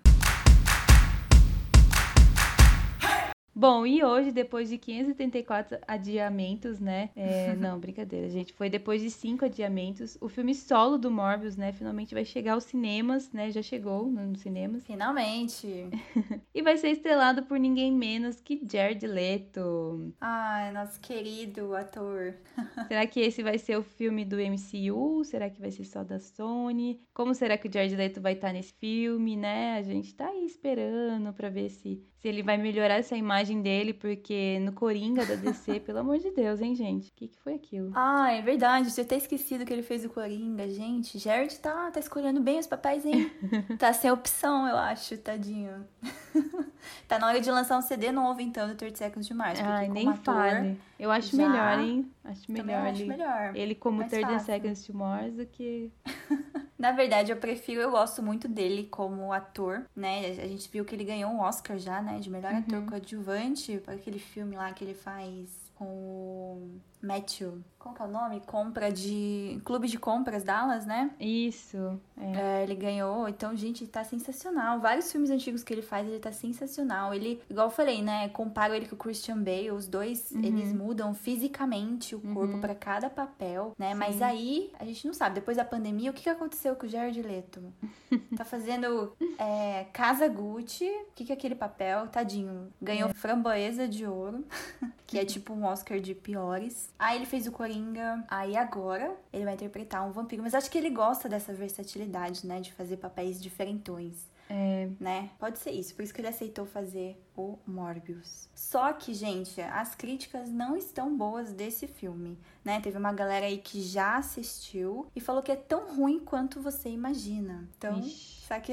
Bom, 3.55 3.85
e 3.85 4.03
hoje, 4.05 4.31
depois 4.31 4.69
de 4.69 4.79
574 4.79 5.79
adiamentos, 5.87 6.79
né? 6.79 7.11
É, 7.17 7.55
não, 7.57 7.79
brincadeira, 7.79 8.29
gente. 8.29 8.53
Foi 8.53 8.71
depois 8.71 9.03
de 9.03 9.11
cinco 9.11 9.45
adiamentos. 9.45 10.17
O 10.21 10.29
filme 10.29 10.55
solo 10.55 10.97
do 10.97 11.11
Morbius, 11.11 11.57
né? 11.57 11.73
Finalmente 11.73 12.15
vai 12.15 12.25
chegar 12.25 12.55
aos 12.55 12.65
cinemas, 12.65 13.33
né? 13.33 13.51
Já 13.51 13.61
chegou 13.61 14.07
nos 14.07 14.41
cinemas. 14.41 14.85
Finalmente. 14.87 15.67
e 16.55 16.63
vai 16.63 16.77
ser 16.77 16.91
estrelado 16.91 17.43
por 17.43 17.59
ninguém 17.59 17.93
menos 17.93 18.41
que 18.41 18.61
Jared 18.71 19.05
Leto. 19.07 20.15
Ai, 20.21 20.73
nosso 20.73 21.01
querido 21.01 21.75
ator. 21.75 22.35
será 22.89 23.07
que 23.07 23.21
esse 23.21 23.43
vai 23.43 23.59
ser 23.59 23.77
o 23.77 23.83
filme 23.83 24.25
do 24.25 24.37
MCU? 24.37 25.25
Será 25.25 25.51
que 25.51 25.61
vai 25.61 25.71
ser 25.71 25.85
só 25.85 26.05
da 26.05 26.21
Sony? 26.21 27.01
Como 27.13 27.35
será 27.35 27.59
que 27.59 27.69
o 27.69 27.73
Jared 27.73 27.97
Leto 27.97 28.21
vai 28.21 28.35
estar 28.35 28.53
nesse 28.53 28.73
filme, 28.75 29.37
né? 29.37 29.77
A 29.77 29.83
gente 29.83 30.15
tá 30.15 30.29
aí 30.29 30.45
esperando 30.45 31.33
pra 31.33 31.49
ver 31.49 31.69
se 31.69 32.03
se 32.21 32.29
ele 32.29 32.43
vai 32.43 32.59
melhorar 32.59 32.97
essa 32.97 33.17
imagem 33.17 33.63
dele, 33.63 33.95
porque 33.95 34.59
no 34.61 34.73
Coringa 34.73 35.25
da 35.25 35.37
DC, 35.37 35.81
pelo 35.81 36.01
amor 36.01 36.19
de 36.19 36.31
Deus, 36.31 36.61
hein, 36.61 36.75
gente? 36.75 37.09
O 37.09 37.13
que, 37.15 37.29
que 37.29 37.39
foi 37.41 37.55
aquilo? 37.55 37.93
Ah, 37.95 38.31
é 38.31 38.43
verdade. 38.43 38.91
Você 38.91 39.01
até 39.01 39.17
esquecido 39.17 39.65
que 39.65 39.73
ele 39.73 39.83
fez 39.83 40.05
o 40.05 40.11
Coringa, 40.11 40.69
gente. 40.69 41.19
Jared 41.19 41.59
tá, 41.59 41.91
tá 41.91 41.99
escolhendo 41.99 42.41
bem 42.41 42.59
os 42.59 42.67
papéis, 42.67 43.07
hein? 43.07 43.33
tá 43.79 43.93
sem 43.95 44.11
opção, 44.11 44.69
eu 44.69 44.77
acho, 44.77 45.17
tadinho. 45.17 45.87
tá 47.09 47.19
na 47.19 47.27
hora 47.27 47.41
de 47.41 47.51
lançar 47.51 47.79
um 47.79 47.83
CD 47.83 48.13
novo, 48.13 48.43
então, 48.43 48.69
do 48.69 48.75
30 48.75 48.97
Seconds 48.99 49.27
de 49.27 49.33
Março. 49.33 49.63
Ai, 49.65 49.89
nem 49.89 50.07
ator, 50.07 50.35
fale. 50.35 50.79
Eu 51.01 51.11
acho 51.11 51.35
já... 51.35 51.49
melhor, 51.49 51.79
hein? 51.79 52.13
Acho 52.23 52.53
melhor, 52.53 52.87
acho 52.87 53.01
ele, 53.01 53.09
melhor. 53.09 53.57
ele 53.57 53.75
como 53.75 54.07
30 54.07 54.39
Seconds 54.41 54.85
to 54.85 54.95
Mars 54.95 55.35
do 55.35 55.47
que... 55.47 55.91
Na 56.79 56.93
verdade, 56.93 57.33
eu 57.33 57.37
prefiro, 57.39 57.81
eu 57.81 57.91
gosto 57.91 58.23
muito 58.23 58.47
dele 58.47 58.87
como 58.91 59.33
ator, 59.33 59.87
né? 59.97 60.27
A 60.43 60.47
gente 60.47 60.71
viu 60.71 60.85
que 60.85 60.95
ele 60.95 61.05
ganhou 61.05 61.31
um 61.31 61.41
Oscar 61.41 61.79
já, 61.79 62.03
né? 62.03 62.19
De 62.19 62.31
melhor 62.31 62.53
uhum. 62.53 62.59
ator 62.59 62.85
coadjuvante 62.85 63.79
para 63.79 63.95
aquele 63.95 64.19
filme 64.19 64.57
lá 64.57 64.73
que 64.73 64.85
ele 64.85 64.95
faz 64.95 65.71
com 65.75 66.79
Matthew. 67.03 67.63
Qual 67.81 67.95
que 67.95 68.03
é 68.03 68.05
o 68.05 68.09
nome? 68.09 68.41
Compra 68.41 68.93
de. 68.93 69.59
Clube 69.65 69.89
de 69.89 69.99
Compras 69.99 70.45
Dallas, 70.45 70.85
né? 70.85 71.11
Isso. 71.19 71.99
É. 72.15 72.61
É, 72.61 72.63
ele 72.63 72.75
ganhou. 72.75 73.27
Então, 73.27 73.57
gente, 73.57 73.87
tá 73.87 74.05
sensacional. 74.05 74.81
Vários 74.81 75.11
filmes 75.11 75.31
antigos 75.31 75.65
que 75.65 75.73
ele 75.73 75.81
faz, 75.81 76.07
ele 76.07 76.19
tá 76.19 76.31
sensacional. 76.31 77.15
Ele, 77.15 77.43
igual 77.49 77.69
eu 77.69 77.71
falei, 77.71 78.03
né? 78.03 78.29
Comparo 78.29 78.75
ele 78.75 78.87
com 78.87 78.97
o 78.97 78.99
Christian 78.99 79.39
Bale. 79.39 79.71
Os 79.71 79.89
dois, 79.89 80.31
uhum. 80.31 80.45
eles 80.45 80.75
mudam 80.75 81.15
fisicamente 81.15 82.15
o 82.15 82.21
corpo 82.21 82.55
uhum. 82.57 82.61
para 82.61 82.75
cada 82.75 83.09
papel, 83.09 83.75
né? 83.79 83.93
Sim. 83.93 83.99
Mas 83.99 84.21
aí, 84.21 84.71
a 84.79 84.85
gente 84.85 85.07
não 85.07 85.15
sabe. 85.15 85.37
Depois 85.37 85.57
da 85.57 85.65
pandemia, 85.65 86.11
o 86.11 86.15
que, 86.15 86.25
que 86.25 86.29
aconteceu 86.29 86.77
com 86.77 86.85
o 86.85 86.89
Jared 86.89 87.23
Leto? 87.23 87.63
tá 88.37 88.45
fazendo 88.45 89.17
é, 89.39 89.87
Casa 89.91 90.29
Gucci. 90.29 90.85
O 90.85 91.13
que, 91.15 91.25
que 91.25 91.33
é 91.33 91.35
aquele 91.35 91.55
papel? 91.55 92.09
Tadinho. 92.09 92.71
Ganhou 92.81 93.09
é. 93.09 93.15
framboesa 93.15 93.89
de 93.89 94.05
ouro, 94.05 94.45
que 95.07 95.19
é 95.19 95.25
tipo 95.25 95.55
um 95.55 95.65
Oscar 95.65 95.99
de 95.99 96.15
piores. 96.15 96.90
Aí 96.99 97.17
ele 97.17 97.27
fez 97.27 97.47
o 97.47 97.53
Coringa. 97.53 98.25
Aí 98.29 98.57
agora 98.57 99.17
ele 99.33 99.45
vai 99.45 99.55
interpretar 99.55 100.07
um 100.07 100.13
vampiro. 100.13 100.43
Mas 100.43 100.55
acho 100.55 100.71
que 100.71 100.79
ele 100.79 100.91
gosta 100.91 101.29
dessa 101.29 101.53
versatilidade, 101.53 102.47
né? 102.47 102.61
De 102.61 102.73
fazer 102.73 102.97
papéis 102.97 103.41
diferentões. 103.41 104.29
É. 104.51 104.89
Né? 104.99 105.31
Pode 105.39 105.61
ser 105.61 105.71
isso. 105.71 105.95
Por 105.95 106.03
isso 106.03 106.13
que 106.13 106.21
ele 106.21 106.29
aceitou 106.29 106.67
fazer 106.67 107.17
o 107.37 107.57
Morbius. 107.65 108.49
Só 108.53 108.93
que, 108.93 109.15
gente, 109.15 109.61
as 109.61 109.95
críticas 109.95 110.51
não 110.51 110.77
estão 110.77 111.17
boas 111.17 111.53
desse 111.53 111.87
filme, 111.87 112.37
né? 112.65 112.81
Teve 112.81 112.99
uma 112.99 113.13
galera 113.13 113.47
aí 113.47 113.59
que 113.59 113.81
já 113.81 114.17
assistiu 114.17 115.07
e 115.15 115.21
falou 115.21 115.41
que 115.41 115.53
é 115.53 115.57
tão 115.57 115.95
ruim 115.95 116.19
quanto 116.19 116.61
você 116.61 116.89
imagina. 116.89 117.69
Então, 117.79 118.01
Ixi. 118.01 118.45
sabe 118.47 118.67
que 118.67 118.73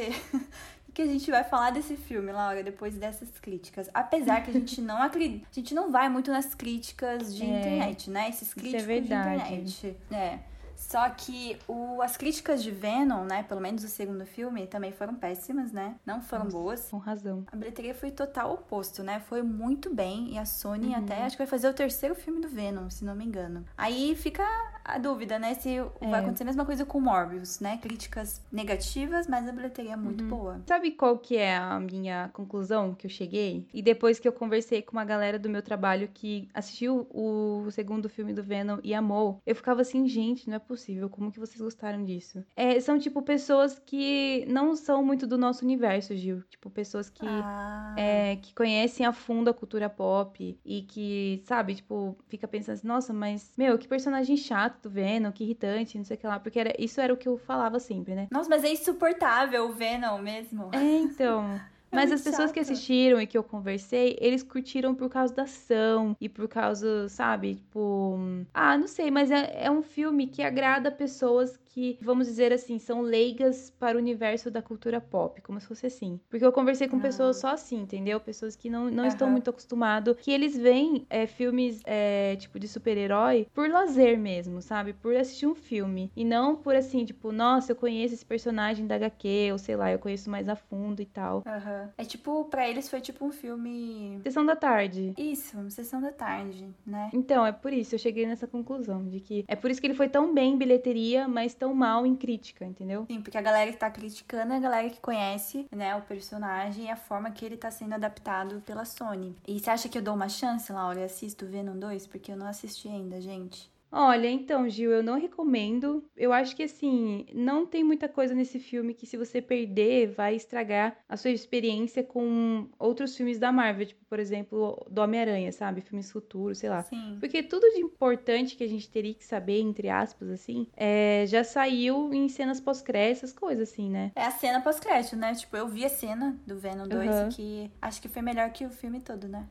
que 0.98 1.02
a 1.04 1.06
gente 1.06 1.30
vai 1.30 1.44
falar 1.44 1.70
desse 1.70 1.96
filme, 1.96 2.32
Laura, 2.32 2.64
depois 2.64 2.96
dessas 2.96 3.30
críticas. 3.40 3.88
Apesar 3.94 4.42
que 4.42 4.50
a 4.50 4.54
gente 4.54 4.82
não 4.82 5.00
acredita, 5.00 5.46
a 5.52 5.54
gente 5.54 5.76
não 5.76 5.92
vai 5.92 6.10
muito 6.10 6.32
nas 6.32 6.56
críticas 6.56 7.36
de 7.36 7.44
é, 7.44 7.60
internet, 7.60 8.10
né? 8.10 8.30
Esses 8.30 8.52
críticos 8.52 8.90
é 8.90 9.00
de 9.00 9.14
internet. 9.14 9.96
É. 10.10 10.40
Só 10.76 11.08
que 11.10 11.58
o, 11.68 12.02
as 12.02 12.18
críticas 12.18 12.64
de 12.64 12.72
Venom, 12.72 13.26
né, 13.26 13.44
pelo 13.44 13.60
menos 13.60 13.84
o 13.84 13.88
segundo 13.88 14.26
filme, 14.26 14.66
também 14.66 14.92
foram 14.92 15.14
péssimas, 15.14 15.72
né? 15.72 15.96
Não 16.06 16.22
foram 16.22 16.46
Nossa, 16.46 16.58
boas. 16.58 16.90
Com 16.90 16.98
razão. 16.98 17.44
A 17.52 17.56
bilheteria 17.56 17.94
foi 17.94 18.10
total 18.10 18.54
oposto, 18.54 19.04
né? 19.04 19.20
Foi 19.20 19.44
muito 19.44 19.94
bem 19.94 20.34
e 20.34 20.38
a 20.38 20.46
Sony 20.46 20.88
uhum. 20.88 20.96
até 20.96 21.24
acho 21.24 21.36
que 21.36 21.44
vai 21.44 21.48
fazer 21.48 21.68
o 21.68 21.74
terceiro 21.74 22.16
filme 22.16 22.42
do 22.42 22.48
Venom, 22.48 22.90
se 22.90 23.06
não 23.06 23.16
me 23.16 23.26
engano. 23.26 23.66
Aí 23.78 24.16
fica 24.16 24.44
a 24.88 24.98
dúvida, 24.98 25.38
né, 25.38 25.54
se 25.54 25.78
é. 25.78 25.86
vai 26.10 26.22
acontecer 26.22 26.44
a 26.44 26.46
mesma 26.46 26.66
coisa 26.66 26.86
com 26.86 27.00
Morbius, 27.00 27.60
né? 27.60 27.78
Críticas 27.78 28.42
negativas, 28.52 29.28
mas 29.28 29.48
a 29.48 29.52
bilheteria 29.52 29.94
é 29.94 29.96
muito 29.98 30.24
uhum. 30.24 30.30
boa. 30.30 30.62
Sabe 30.66 30.92
qual 30.92 31.18
que 31.18 31.36
é 31.36 31.58
a 31.58 31.78
minha 31.80 32.30
conclusão 32.30 32.96
que 32.96 33.06
eu 33.06 33.12
cheguei? 33.12 33.68
E 33.74 33.82
depois 33.82 34.18
que 34.18 34.28
eu 34.28 34.32
conversei 34.32 34.82
com 34.82 34.94
uma 34.94 35.04
galera 35.04 35.38
do 35.38 35.50
meu 35.50 35.62
trabalho 35.62 36.10
que 36.14 36.48
assistiu 36.54 37.06
o 37.12 37.70
segundo 37.72 38.08
filme 38.08 38.34
do 38.34 38.42
Venom 38.42 38.80
e 38.82 38.94
amou, 38.94 39.42
eu 39.46 39.56
ficava 39.56 39.82
assim, 39.82 40.08
gente, 40.08 40.48
não 40.48 40.56
é 40.56 40.60
possível. 40.60 41.10
Como 41.10 41.32
que 41.32 41.40
vocês 41.40 41.60
gostaram 41.60 42.06
disso? 42.06 42.44
É, 42.56 42.80
são, 42.80 42.98
tipo, 42.98 43.22
pessoas 43.22 43.78
que 43.86 44.46
não 44.48 44.74
são 44.76 45.04
muito 45.04 45.28
do 45.28 45.38
nosso 45.38 45.66
universo, 45.66 46.16
Gil. 46.16 46.44
Tipo, 46.50 46.70
pessoas 46.70 47.10
que, 47.10 47.26
ah. 47.26 47.94
é, 47.98 48.38
que 48.38 48.54
conhecem 48.54 49.06
a 49.06 49.12
fundo 49.12 49.50
a 49.50 49.54
cultura 49.54 49.90
pop 49.90 50.58
e 50.64 50.82
que, 50.84 51.42
sabe, 51.46 51.76
tipo, 51.76 52.18
fica 52.30 52.48
pensando 52.48 52.76
assim, 52.76 52.88
nossa, 52.88 53.14
mas, 53.14 53.52
meu, 53.58 53.78
que 53.78 53.88
personagem 53.88 54.38
chato 54.38 54.77
do 54.84 54.90
Venom, 54.90 55.32
que 55.32 55.44
irritante, 55.44 55.98
não 55.98 56.06
sei 56.06 56.18
o 56.18 56.20
que 56.20 56.28
lá. 56.28 56.40
Porque 56.40 56.60
era, 56.60 56.74
isso 56.80 57.00
era 57.02 57.14
o 57.14 57.18
que 57.18 57.28
eu 57.28 57.38
falava 57.38 57.80
sempre, 57.80 58.16
né? 58.16 58.28
Nossa, 58.32 58.50
mas 58.50 58.64
é 58.64 58.72
insuportável 58.72 59.66
o 59.70 59.74
Venom 59.74 60.20
mesmo. 60.20 60.70
É, 60.74 60.98
então. 60.98 61.60
É 61.90 61.96
Mas 61.96 62.12
as 62.12 62.22
pessoas 62.22 62.50
chato. 62.50 62.54
que 62.54 62.60
assistiram 62.60 63.22
e 63.22 63.26
que 63.26 63.38
eu 63.38 63.44
conversei, 63.44 64.18
eles 64.20 64.44
curtiram 64.44 64.94
por 64.94 65.10
causa 65.10 65.34
da 65.34 65.44
ação 65.44 66.18
e 66.20 66.28
por 66.28 66.48
causa, 66.50 67.08
sabe, 67.08 67.56
tipo. 67.56 68.18
Ah, 68.54 68.78
não 68.78 68.88
sei, 68.88 69.10
mas 69.10 69.32
é, 69.32 69.66
é 69.66 69.72
um 69.72 69.82
filme 69.82 70.28
que 70.28 70.44
agrada 70.44 70.92
pessoas 70.92 71.58
que, 71.78 71.96
vamos 72.02 72.26
dizer 72.26 72.52
assim, 72.52 72.80
são 72.80 73.02
leigas 73.02 73.70
para 73.80 73.96
o 73.96 74.00
universo 74.00 74.50
da 74.50 74.64
cultura 74.64 75.00
pop, 75.00 75.40
como 75.42 75.60
se 75.60 75.68
fosse 75.68 75.86
assim. 75.86 76.20
Porque 76.28 76.44
eu 76.44 76.52
conversei 76.52 76.88
com 76.88 76.98
ah. 76.98 77.02
pessoas 77.02 77.38
só 77.38 77.50
assim, 77.50 77.82
entendeu? 77.82 78.20
Pessoas 78.20 78.56
que 78.56 78.68
não, 78.68 78.90
não 78.90 79.04
uhum. 79.04 79.08
estão 79.08 79.30
muito 79.30 79.52
acostumadas, 79.52 80.18
que 80.18 80.32
eles 80.32 80.58
veem 80.58 81.06
é, 81.08 81.28
filmes, 81.28 81.84
é, 81.86 82.36
tipo, 82.38 82.58
de 82.58 82.68
super-herói 82.68 83.48
por 83.54 83.70
lazer 83.70 84.18
mesmo, 84.18 84.60
sabe? 84.60 84.92
Por 84.92 85.16
assistir 85.16 85.46
um 85.46 85.54
filme. 85.54 86.12
E 86.16 86.26
não 86.26 86.56
por 86.56 86.76
assim, 86.76 87.06
tipo, 87.06 87.32
nossa, 87.32 87.74
eu 87.74 87.76
conheço 87.76 88.16
esse 88.16 88.26
personagem 88.26 88.88
da 88.88 88.96
HQ, 88.96 89.50
ou 89.52 89.60
sei 89.60 89.76
lá, 89.76 89.92
eu 89.92 90.00
conheço 90.00 90.32
mais 90.32 90.50
a 90.50 90.56
fundo 90.56 91.00
e 91.00 91.06
tal. 91.06 91.44
Uhum. 91.46 91.90
É 91.96 92.04
tipo, 92.04 92.46
para 92.46 92.68
eles 92.68 92.90
foi 92.90 93.02
tipo 93.02 93.24
um 93.24 93.32
filme. 93.32 94.20
Sessão 94.24 94.44
da 94.44 94.56
tarde. 94.56 95.14
Isso, 95.16 95.70
sessão 95.70 96.02
da 96.02 96.12
tarde, 96.12 96.74
né? 96.84 97.12
Então, 97.14 97.46
é 97.46 97.52
por 97.52 97.72
isso, 97.72 97.94
eu 97.94 98.00
cheguei 98.00 98.26
nessa 98.26 98.48
conclusão, 98.48 99.08
de 99.08 99.20
que 99.20 99.46
é 99.48 99.56
por 99.56 99.70
isso 99.70 99.80
que 99.80 99.86
ele 99.86 99.94
foi 99.94 100.10
tão 100.10 100.34
bem 100.34 100.54
em 100.54 100.58
bilheteria, 100.58 101.28
mas 101.28 101.54
tão 101.54 101.67
tão 101.68 101.76
mal 101.76 102.06
em 102.06 102.16
crítica, 102.16 102.66
entendeu? 102.66 103.06
Sim, 103.08 103.22
porque 103.22 103.38
a 103.38 103.42
galera 103.42 103.72
que 103.72 103.78
tá 103.78 103.92
criticando 103.92 104.54
é 104.54 104.56
a 104.56 104.60
galera 104.60 104.90
que 104.90 105.02
conhece, 105.02 105.68
né, 105.76 105.96
o 105.98 106.02
personagem 106.02 106.86
e 106.86 106.90
a 106.90 106.96
forma 106.96 107.30
que 107.30 107.44
ele 107.44 107.58
tá 107.58 107.70
sendo 107.70 107.94
adaptado 107.94 108.62
pela 108.66 108.86
Sony. 108.86 109.36
E 109.46 109.60
você 109.60 109.70
acha 109.70 109.90
que 109.90 109.98
eu 109.98 110.02
dou 110.02 110.16
uma 110.16 110.30
chance, 110.30 110.72
Laura, 110.72 111.02
e 111.02 111.04
assisto 111.04 111.46
Venom 111.46 111.78
2? 111.78 112.08
Porque 112.08 112.32
eu 112.32 112.38
não 112.38 112.48
assisti 112.48 112.88
ainda, 112.88 113.20
gente. 113.20 113.70
Olha, 113.92 114.30
então, 114.30 114.70
Gil, 114.70 114.92
eu 114.92 115.02
não 115.02 115.20
recomendo. 115.20 116.04
Eu 116.16 116.34
acho 116.34 116.56
que 116.56 116.64
assim, 116.64 117.26
não 117.34 117.66
tem 117.66 117.84
muita 117.84 118.08
coisa 118.08 118.34
nesse 118.34 118.60
filme 118.60 118.94
que 118.94 119.06
se 119.06 119.18
você 119.18 119.42
perder, 119.42 120.08
vai 120.08 120.36
estragar 120.36 120.98
a 121.08 121.16
sua 121.16 121.32
experiência 121.32 122.04
com 122.04 122.68
outros 122.78 123.16
filmes 123.16 123.40
da 123.40 123.52
Marvel, 123.52 123.86
tipo, 123.86 124.04
por 124.06 124.20
exemplo, 124.20 124.86
do 124.90 125.02
Homem-Aranha, 125.02 125.52
sabe? 125.52 125.82
Filmes 125.82 126.12
futuros, 126.12 126.58
sei 126.60 126.70
lá. 126.70 126.84
Sim. 126.84 127.18
Porque 127.20 127.42
tudo 127.44 127.64
de 127.72 127.80
importante 127.80 128.56
que 128.56 128.64
a 128.64 128.70
gente 128.70 128.90
teria 128.90 129.14
que 129.14 129.24
saber, 129.24 129.62
entre 129.62 129.90
aspas, 129.90 130.30
assim, 130.30 130.68
é, 130.76 131.26
já 131.28 131.44
saiu 131.44 132.14
em 132.14 132.28
cenas 132.30 132.60
pós-crédito, 132.60 133.18
essas 133.18 133.34
coisas, 133.34 133.70
assim, 133.70 133.90
né? 133.90 134.12
É 134.16 134.24
a 134.24 134.32
cena 134.32 134.62
pós-crédito, 134.62 135.16
né? 135.16 135.34
Tipo, 135.34 135.56
eu 135.58 135.68
vi 135.68 135.86
a 135.86 135.90
cena 135.90 136.38
do 136.46 136.58
Venom 136.58 136.88
2 136.88 137.10
uhum. 137.10 137.30
que 137.30 137.72
acho 137.82 138.02
que 138.02 138.10
foi 138.10 138.22
melhor 138.22 138.50
que 138.52 138.66
o 138.66 138.70
filme 138.70 139.00
todo, 139.00 139.28
né? 139.28 139.48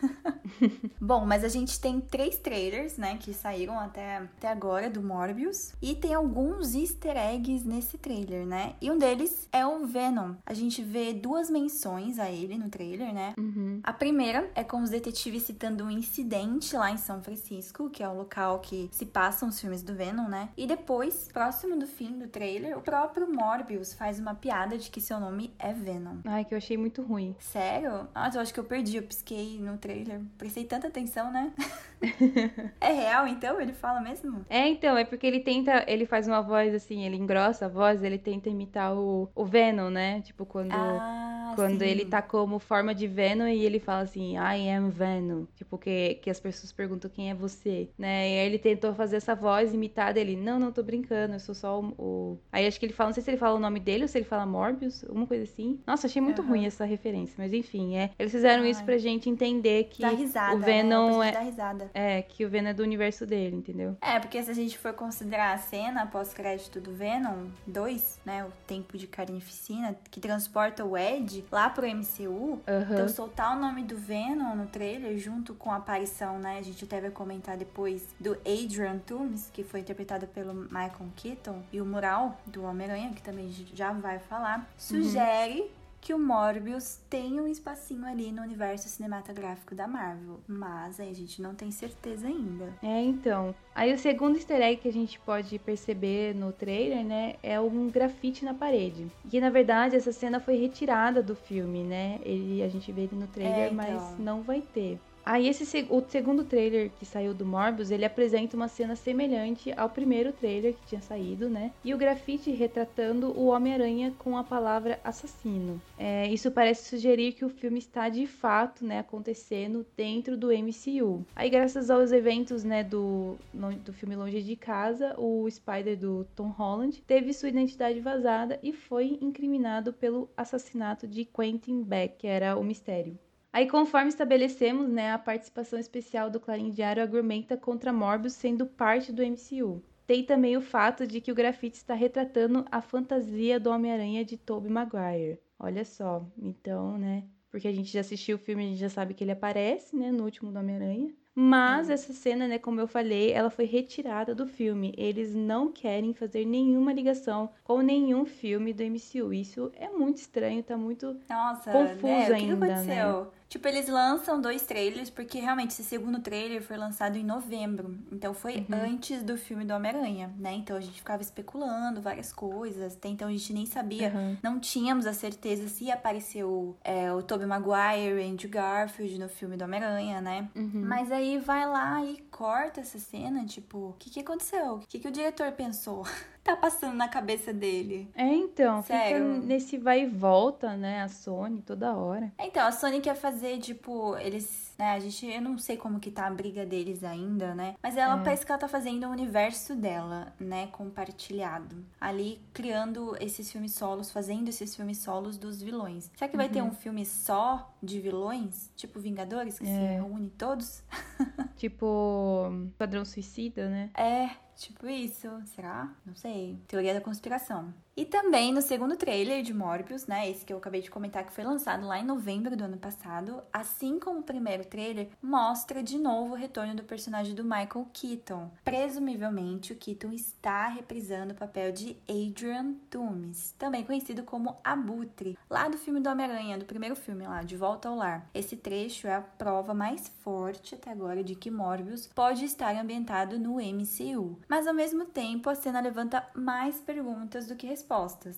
Bom, 1.00 1.24
mas 1.24 1.44
a 1.44 1.48
gente 1.48 1.80
tem 1.80 2.00
três 2.00 2.38
trailers, 2.38 2.96
né, 2.96 3.16
que 3.18 3.32
saíram 3.32 3.78
até, 3.78 4.18
até 4.18 4.48
agora 4.48 4.88
do 4.90 5.02
Morbius. 5.02 5.72
E 5.80 5.94
tem 5.94 6.14
alguns 6.14 6.74
easter 6.74 7.16
eggs 7.16 7.66
nesse 7.66 7.98
trailer, 7.98 8.46
né? 8.46 8.74
E 8.80 8.90
um 8.90 8.98
deles 8.98 9.48
é 9.52 9.66
o 9.66 9.86
Venom. 9.86 10.34
A 10.44 10.54
gente 10.54 10.82
vê 10.82 11.12
duas 11.12 11.50
menções 11.50 12.18
a 12.18 12.30
ele 12.30 12.56
no 12.58 12.68
trailer, 12.68 13.12
né? 13.12 13.34
Uhum. 13.38 13.80
A 13.82 13.92
primeira 13.92 14.50
é 14.54 14.64
com 14.64 14.82
os 14.82 14.90
detetives 14.90 15.42
citando 15.44 15.84
um 15.84 15.90
incidente 15.90 16.76
lá 16.76 16.90
em 16.90 16.96
São 16.96 17.22
Francisco, 17.22 17.90
que 17.90 18.02
é 18.02 18.08
o 18.08 18.16
local 18.16 18.60
que 18.60 18.88
se 18.92 19.06
passam 19.06 19.48
os 19.48 19.60
filmes 19.60 19.82
do 19.82 19.94
Venom, 19.94 20.28
né? 20.28 20.48
E 20.56 20.66
depois, 20.66 21.28
próximo 21.32 21.76
do 21.76 21.86
fim 21.86 22.18
do 22.18 22.28
trailer, 22.28 22.76
o 22.76 22.80
próprio 22.80 23.32
Morbius 23.32 23.94
faz 23.94 24.18
uma 24.18 24.34
piada 24.34 24.78
de 24.78 24.90
que 24.90 25.00
seu 25.00 25.20
nome 25.20 25.52
é 25.58 25.72
Venom. 25.72 26.16
Ai, 26.24 26.44
que 26.44 26.54
eu 26.54 26.58
achei 26.58 26.76
muito 26.76 27.02
ruim. 27.02 27.34
Sério? 27.38 28.08
Ah, 28.14 28.30
eu 28.32 28.40
acho 28.40 28.52
que 28.52 28.60
eu 28.60 28.64
perdi, 28.64 28.96
eu 28.96 29.02
pisquei 29.02 29.58
no 29.58 29.78
trailer. 29.86 30.20
Prestei 30.38 30.64
tanta 30.64 30.88
atenção, 30.88 31.30
né? 31.32 31.52
é 32.80 32.92
real, 32.92 33.26
então? 33.26 33.60
Ele 33.60 33.72
fala 33.72 34.00
mesmo? 34.00 34.44
É, 34.48 34.68
então, 34.68 34.96
é 34.96 35.04
porque 35.04 35.26
ele 35.26 35.40
tenta, 35.40 35.84
ele 35.86 36.06
faz 36.06 36.26
uma 36.26 36.40
voz 36.42 36.74
assim, 36.74 37.04
ele 37.04 37.16
engrossa 37.16 37.66
a 37.66 37.68
voz, 37.68 38.02
ele 38.02 38.18
tenta 38.18 38.48
imitar 38.48 38.94
o, 38.94 39.28
o 39.34 39.44
Venom, 39.44 39.90
né? 39.90 40.20
Tipo, 40.22 40.44
quando, 40.44 40.72
Ah, 40.72 41.52
quando 41.54 41.80
sim. 41.80 41.86
ele 41.86 42.04
tá 42.04 42.20
como 42.20 42.58
forma 42.58 42.94
de 42.94 43.06
Venom 43.06 43.46
e 43.46 43.64
ele 43.64 43.78
fala 43.78 44.02
assim, 44.02 44.36
I 44.36 44.68
am 44.70 44.90
Venom. 44.90 45.44
Tipo, 45.56 45.78
que, 45.78 46.14
que 46.22 46.30
as 46.30 46.40
pessoas 46.40 46.72
perguntam 46.72 47.10
quem 47.10 47.30
é 47.30 47.34
você, 47.34 47.88
né? 47.98 48.28
E 48.30 48.38
aí 48.40 48.46
ele 48.46 48.58
tentou 48.58 48.94
fazer 48.94 49.16
essa 49.16 49.34
voz 49.34 49.72
imitada, 49.72 50.20
ele, 50.20 50.36
não, 50.36 50.58
não, 50.58 50.72
tô 50.72 50.82
brincando, 50.82 51.34
eu 51.34 51.40
sou 51.40 51.54
só 51.54 51.80
o, 51.80 51.94
o... 51.98 52.38
Aí 52.52 52.66
acho 52.66 52.78
que 52.78 52.86
ele 52.86 52.92
fala, 52.92 53.08
não 53.08 53.14
sei 53.14 53.22
se 53.22 53.30
ele 53.30 53.36
fala 53.38 53.56
o 53.56 53.60
nome 53.60 53.80
dele 53.80 54.02
ou 54.04 54.08
se 54.08 54.18
ele 54.18 54.24
fala 54.24 54.44
Morbius, 54.46 55.04
alguma 55.04 55.26
coisa 55.26 55.44
assim. 55.44 55.80
Nossa, 55.86 56.06
achei 56.06 56.20
muito 56.20 56.42
Aham. 56.42 56.50
ruim 56.50 56.66
essa 56.66 56.84
referência, 56.84 57.34
mas 57.38 57.52
enfim, 57.52 57.96
é. 57.96 58.10
Eles 58.18 58.32
fizeram 58.32 58.64
isso 58.66 58.80
Ai. 58.80 58.86
pra 58.86 58.98
gente 58.98 59.28
entender 59.28 59.75
que 59.84 60.02
Dá 60.02 60.08
risada, 60.08 60.54
o 60.54 60.58
né? 60.58 60.66
Venom 60.66 61.18
Pra 61.18 61.40
é, 61.40 61.44
risada. 61.44 61.90
é, 61.94 62.22
que 62.22 62.44
o 62.44 62.48
Venom 62.48 62.68
é 62.70 62.74
do 62.74 62.82
universo 62.82 63.26
dele, 63.26 63.56
entendeu? 63.56 63.96
É, 64.00 64.18
porque 64.18 64.42
se 64.42 64.50
a 64.50 64.54
gente 64.54 64.76
for 64.78 64.92
considerar 64.92 65.54
a 65.54 65.58
cena 65.58 66.06
pós-crédito 66.06 66.80
do 66.80 66.92
Venom 66.92 67.46
2, 67.66 68.20
né, 68.24 68.44
o 68.44 68.52
tempo 68.66 68.96
de 68.98 69.06
carnificina, 69.06 69.96
que 70.10 70.20
transporta 70.20 70.84
o 70.84 70.96
Ed 70.96 71.44
lá 71.50 71.68
pro 71.70 71.86
MCU, 71.86 72.60
Aham. 72.66 72.86
então 72.92 73.08
soltar 73.08 73.56
o 73.56 73.60
nome 73.60 73.82
do 73.82 73.96
Venom 73.96 74.54
no 74.54 74.66
trailer 74.66 75.16
junto 75.18 75.54
com 75.54 75.70
a 75.72 75.76
aparição, 75.76 76.38
né, 76.38 76.58
a 76.58 76.62
gente 76.62 76.84
até 76.84 77.00
vai 77.00 77.10
comentar 77.10 77.56
depois, 77.56 78.06
do 78.18 78.32
Adrian 78.46 78.98
Toomes, 78.98 79.50
que 79.52 79.62
foi 79.64 79.80
interpretado 79.80 80.26
pelo 80.26 80.54
Michael 80.54 81.08
Keaton, 81.16 81.62
e 81.72 81.80
o 81.80 81.86
mural 81.86 82.38
do 82.46 82.62
Homem-Aranha, 82.64 83.12
que 83.14 83.22
também 83.22 83.50
já 83.74 83.92
vai 83.92 84.18
falar, 84.18 84.68
sugere 84.76 85.70
que 86.06 86.14
o 86.14 86.18
Morbius 86.20 87.00
tem 87.10 87.40
um 87.40 87.48
espacinho 87.48 88.06
ali 88.06 88.30
no 88.30 88.40
universo 88.40 88.88
cinematográfico 88.88 89.74
da 89.74 89.88
Marvel, 89.88 90.38
mas 90.46 91.00
aí 91.00 91.10
a 91.10 91.12
gente 91.12 91.42
não 91.42 91.52
tem 91.52 91.72
certeza 91.72 92.28
ainda. 92.28 92.72
É, 92.80 93.02
então. 93.02 93.52
Aí 93.74 93.92
o 93.92 93.98
segundo 93.98 94.36
easter 94.36 94.60
egg 94.62 94.80
que 94.80 94.88
a 94.88 94.92
gente 94.92 95.18
pode 95.18 95.58
perceber 95.58 96.32
no 96.32 96.52
trailer, 96.52 97.04
né, 97.04 97.34
é 97.42 97.58
um 97.58 97.90
grafite 97.90 98.44
na 98.44 98.54
parede. 98.54 99.10
Que 99.28 99.40
na 99.40 99.50
verdade 99.50 99.96
essa 99.96 100.12
cena 100.12 100.38
foi 100.38 100.56
retirada 100.56 101.20
do 101.20 101.34
filme, 101.34 101.82
né? 101.82 102.20
Ele, 102.22 102.62
a 102.62 102.68
gente 102.68 102.92
vê 102.92 103.00
ele 103.00 103.16
no 103.16 103.26
trailer, 103.26 103.58
É, 103.58 103.66
então. 103.66 103.76
mas 103.76 104.16
não 104.16 104.42
vai 104.42 104.60
ter. 104.60 105.00
Aí 105.26 105.48
esse 105.48 105.66
o 105.90 106.04
segundo 106.06 106.44
trailer 106.44 106.88
que 107.00 107.04
saiu 107.04 107.34
do 107.34 107.44
Morbius, 107.44 107.90
ele 107.90 108.04
apresenta 108.04 108.56
uma 108.56 108.68
cena 108.68 108.94
semelhante 108.94 109.72
ao 109.76 109.90
primeiro 109.90 110.32
trailer 110.32 110.74
que 110.74 110.86
tinha 110.86 111.00
saído, 111.00 111.50
né? 111.50 111.72
E 111.84 111.92
o 111.92 111.98
grafite 111.98 112.52
retratando 112.52 113.36
o 113.36 113.46
Homem-Aranha 113.46 114.14
com 114.20 114.38
a 114.38 114.44
palavra 114.44 115.00
assassino. 115.02 115.82
É, 115.98 116.28
isso 116.28 116.48
parece 116.52 116.88
sugerir 116.88 117.32
que 117.32 117.44
o 117.44 117.48
filme 117.48 117.80
está 117.80 118.08
de 118.08 118.24
fato, 118.24 118.84
né, 118.84 119.00
acontecendo 119.00 119.84
dentro 119.96 120.36
do 120.36 120.52
MCU. 120.52 121.26
Aí, 121.34 121.50
graças 121.50 121.90
aos 121.90 122.12
eventos, 122.12 122.62
né, 122.62 122.84
do, 122.84 123.36
do 123.84 123.92
filme 123.92 124.14
Longe 124.14 124.40
de 124.40 124.54
Casa, 124.54 125.18
o 125.18 125.50
Spider 125.50 125.98
do 125.98 126.24
Tom 126.36 126.50
Holland 126.50 127.02
teve 127.04 127.32
sua 127.32 127.48
identidade 127.48 127.98
vazada 127.98 128.60
e 128.62 128.72
foi 128.72 129.18
incriminado 129.20 129.92
pelo 129.92 130.30
assassinato 130.36 131.08
de 131.08 131.24
Quentin 131.24 131.82
Beck, 131.82 132.18
que 132.18 132.26
era 132.28 132.56
o 132.56 132.62
mistério. 132.62 133.18
Aí, 133.56 133.66
conforme 133.66 134.10
estabelecemos, 134.10 134.86
né, 134.86 135.12
a 135.12 135.18
participação 135.18 135.78
especial 135.78 136.28
do 136.28 136.38
Clarim 136.38 136.68
Diário 136.68 137.02
argumenta 137.02 137.56
contra 137.56 137.90
Morbius 137.90 138.34
sendo 138.34 138.66
parte 138.66 139.10
do 139.10 139.22
MCU. 139.22 139.82
Tem 140.06 140.22
também 140.22 140.58
o 140.58 140.60
fato 140.60 141.06
de 141.06 141.22
que 141.22 141.32
o 141.32 141.34
grafite 141.34 141.78
está 141.78 141.94
retratando 141.94 142.66
a 142.70 142.82
fantasia 142.82 143.58
do 143.58 143.70
Homem-Aranha 143.70 144.26
de 144.26 144.36
Tobey 144.36 144.70
Maguire. 144.70 145.40
Olha 145.58 145.86
só, 145.86 146.22
então, 146.36 146.98
né? 146.98 147.24
Porque 147.50 147.66
a 147.66 147.72
gente 147.72 147.90
já 147.90 148.00
assistiu 148.00 148.36
o 148.36 148.38
filme, 148.38 148.62
a 148.62 148.68
gente 148.68 148.78
já 148.78 148.90
sabe 148.90 149.14
que 149.14 149.24
ele 149.24 149.32
aparece, 149.32 149.96
né, 149.96 150.12
no 150.12 150.24
último 150.24 150.52
do 150.52 150.58
Homem-Aranha. 150.58 151.14
Mas 151.38 151.90
essa 151.90 152.14
cena, 152.14 152.48
né, 152.48 152.58
como 152.58 152.80
eu 152.80 152.86
falei, 152.86 153.30
ela 153.30 153.50
foi 153.50 153.66
retirada 153.66 154.34
do 154.34 154.46
filme. 154.46 154.94
Eles 154.96 155.34
não 155.34 155.70
querem 155.70 156.14
fazer 156.14 156.46
nenhuma 156.46 156.94
ligação 156.94 157.50
com 157.62 157.82
nenhum 157.82 158.24
filme 158.24 158.72
do 158.72 158.82
MCU. 158.82 159.34
Isso 159.34 159.70
é 159.76 159.90
muito 159.90 160.16
estranho, 160.16 160.62
tá 160.62 160.78
muito 160.78 161.14
Nossa, 161.28 161.70
Confuso 161.70 162.06
né? 162.06 162.22
O 162.22 162.26
que 162.26 162.32
ainda, 162.32 162.66
aconteceu? 162.66 163.32
Tipo, 163.48 163.68
eles 163.68 163.88
lançam 163.88 164.40
dois 164.40 164.62
trailers, 164.62 165.08
porque 165.08 165.38
realmente 165.38 165.70
esse 165.70 165.84
segundo 165.84 166.18
trailer 166.20 166.60
foi 166.62 166.76
lançado 166.76 167.16
em 167.16 167.22
novembro. 167.24 167.96
Então 168.10 168.34
foi 168.34 168.56
Uhum. 168.56 168.66
antes 168.94 169.22
do 169.22 169.36
filme 169.38 169.64
do 169.64 169.72
Homem-Aranha, 169.72 170.34
né? 170.36 170.52
Então 170.54 170.76
a 170.76 170.80
gente 170.80 170.98
ficava 170.98 171.22
especulando 171.22 172.00
várias 172.00 172.32
coisas. 172.32 172.94
Até 172.96 173.08
então 173.08 173.28
a 173.28 173.30
gente 173.30 173.52
nem 173.52 173.64
sabia. 173.64 174.08
Aham. 174.08 174.36
Não 174.42 174.58
tínhamos 174.58 175.06
a 175.06 175.12
certeza 175.12 175.68
se 175.68 175.90
apareceu 175.92 176.76
é, 176.82 177.12
o 177.12 177.22
Tobey 177.22 177.46
Maguire 177.46 178.20
e 178.20 178.28
Andrew 178.28 178.50
Garfield 178.50 179.18
no 179.18 179.28
filme 179.28 179.56
do 179.56 179.64
Homem-Aranha, 179.64 180.20
né? 180.20 180.48
Uhum. 180.56 180.82
Mas 180.84 181.12
aí 181.12 181.38
vai 181.38 181.66
lá 181.66 182.04
e 182.04 182.16
corta 182.30 182.80
essa 182.80 182.98
cena, 182.98 183.44
tipo, 183.46 183.78
o 183.78 183.94
que, 183.98 184.10
que 184.10 184.20
aconteceu? 184.20 184.74
O 184.76 184.80
que, 184.80 184.98
que 184.98 185.06
o 185.08 185.12
diretor 185.12 185.52
pensou? 185.52 186.04
tá 186.46 186.56
passando 186.56 186.94
na 186.94 187.08
cabeça 187.08 187.52
dele? 187.52 188.08
É, 188.14 188.24
então, 188.26 188.82
Sério? 188.82 189.34
fica 189.34 189.46
nesse 189.46 189.76
vai 189.78 190.02
e 190.02 190.06
volta, 190.06 190.76
né, 190.76 191.02
a 191.02 191.08
Sony 191.08 191.60
toda 191.62 191.94
hora. 191.94 192.32
Então, 192.38 192.66
a 192.66 192.72
Sony 192.72 193.00
quer 193.00 193.14
fazer, 193.16 193.58
tipo, 193.58 194.16
eles, 194.18 194.72
né, 194.78 194.92
a 194.92 194.98
gente, 195.00 195.26
eu 195.26 195.40
não 195.42 195.58
sei 195.58 195.76
como 195.76 195.98
que 196.00 196.10
tá 196.10 196.26
a 196.26 196.30
briga 196.30 196.64
deles 196.64 197.02
ainda, 197.04 197.54
né? 197.54 197.74
Mas 197.82 197.96
ela 197.96 198.20
É. 198.20 198.22
parece 198.24 198.44
que 198.46 198.52
ela 198.52 198.58
tá 198.60 198.68
fazendo 198.68 199.04
o 199.06 199.10
universo 199.10 199.74
dela, 199.74 200.32
né, 200.40 200.68
compartilhado. 200.68 201.84
Ali, 202.00 202.40
criando 202.52 203.16
esses 203.20 203.50
filmes 203.50 203.72
solos, 203.74 204.10
fazendo 204.10 204.48
esses 204.48 204.74
filmes 204.74 204.98
solos 204.98 205.36
dos 205.38 205.60
vilões. 205.60 206.10
Será 206.16 206.28
que 206.30 206.36
vai 206.36 206.48
ter 206.48 206.62
um 206.62 206.72
filme 206.72 207.04
só 207.04 207.74
de 207.82 208.00
vilões? 208.00 208.70
Tipo 208.76 209.00
Vingadores, 209.00 209.58
que 209.58 209.64
Uhum. 209.64 209.70
É. 209.70 209.88
se 209.88 209.94
reúne 209.94 210.30
todos? 210.38 210.82
Tipo, 211.56 212.50
Padrão 212.78 213.04
Suicida, 213.04 213.68
né? 213.68 213.90
É, 213.94 214.30
tipo 214.56 214.86
isso. 214.88 215.28
Será? 215.54 215.94
Não 216.04 216.14
sei. 216.14 216.58
Teoria 216.66 216.94
da 216.94 217.00
conspiração. 217.00 217.72
E 217.96 218.04
também 218.04 218.52
no 218.52 218.60
segundo 218.60 218.94
trailer 218.94 219.42
de 219.42 219.54
Morbius, 219.54 220.06
né? 220.06 220.28
Esse 220.28 220.44
que 220.44 220.52
eu 220.52 220.58
acabei 220.58 220.82
de 220.82 220.90
comentar 220.90 221.24
que 221.24 221.32
foi 221.32 221.42
lançado 221.42 221.86
lá 221.86 221.98
em 221.98 222.04
novembro 222.04 222.54
do 222.54 222.64
ano 222.64 222.76
passado, 222.76 223.42
assim 223.50 223.98
como 223.98 224.20
o 224.20 224.22
primeiro 224.22 224.66
trailer, 224.66 225.08
mostra 225.22 225.82
de 225.82 225.96
novo 225.96 226.34
o 226.34 226.36
retorno 226.36 226.74
do 226.74 226.82
personagem 226.82 227.34
do 227.34 227.42
Michael 227.42 227.88
Keaton. 227.94 228.50
Presumivelmente, 228.62 229.72
o 229.72 229.76
Keaton 229.76 230.12
está 230.12 230.68
reprisando 230.68 231.32
o 231.32 231.36
papel 231.36 231.72
de 231.72 231.96
Adrian 232.06 232.74
Toomes, 232.90 233.54
também 233.58 233.82
conhecido 233.82 234.24
como 234.24 234.58
Abutre, 234.62 235.38
lá 235.48 235.66
do 235.66 235.78
filme 235.78 235.98
do 235.98 236.10
Homem-Aranha, 236.10 236.58
do 236.58 236.66
primeiro 236.66 236.96
filme 236.96 237.26
lá, 237.26 237.42
De 237.42 237.56
Volta 237.56 237.88
ao 237.88 237.96
Lar. 237.96 238.28
Esse 238.34 238.56
trecho 238.56 239.06
é 239.06 239.14
a 239.14 239.22
prova 239.22 239.72
mais 239.72 240.06
forte 240.22 240.74
até 240.74 240.90
agora 240.90 241.24
de 241.24 241.34
que 241.34 241.50
Morbius 241.50 242.08
pode 242.08 242.44
estar 242.44 242.76
ambientado 242.76 243.38
no 243.38 243.54
MCU. 243.54 244.38
Mas 244.46 244.66
ao 244.66 244.74
mesmo 244.74 245.06
tempo, 245.06 245.48
a 245.48 245.54
cena 245.54 245.80
levanta 245.80 246.28
mais 246.34 246.78
perguntas 246.78 247.46
do 247.46 247.56
que 247.56 247.66
respostas. 247.66 247.85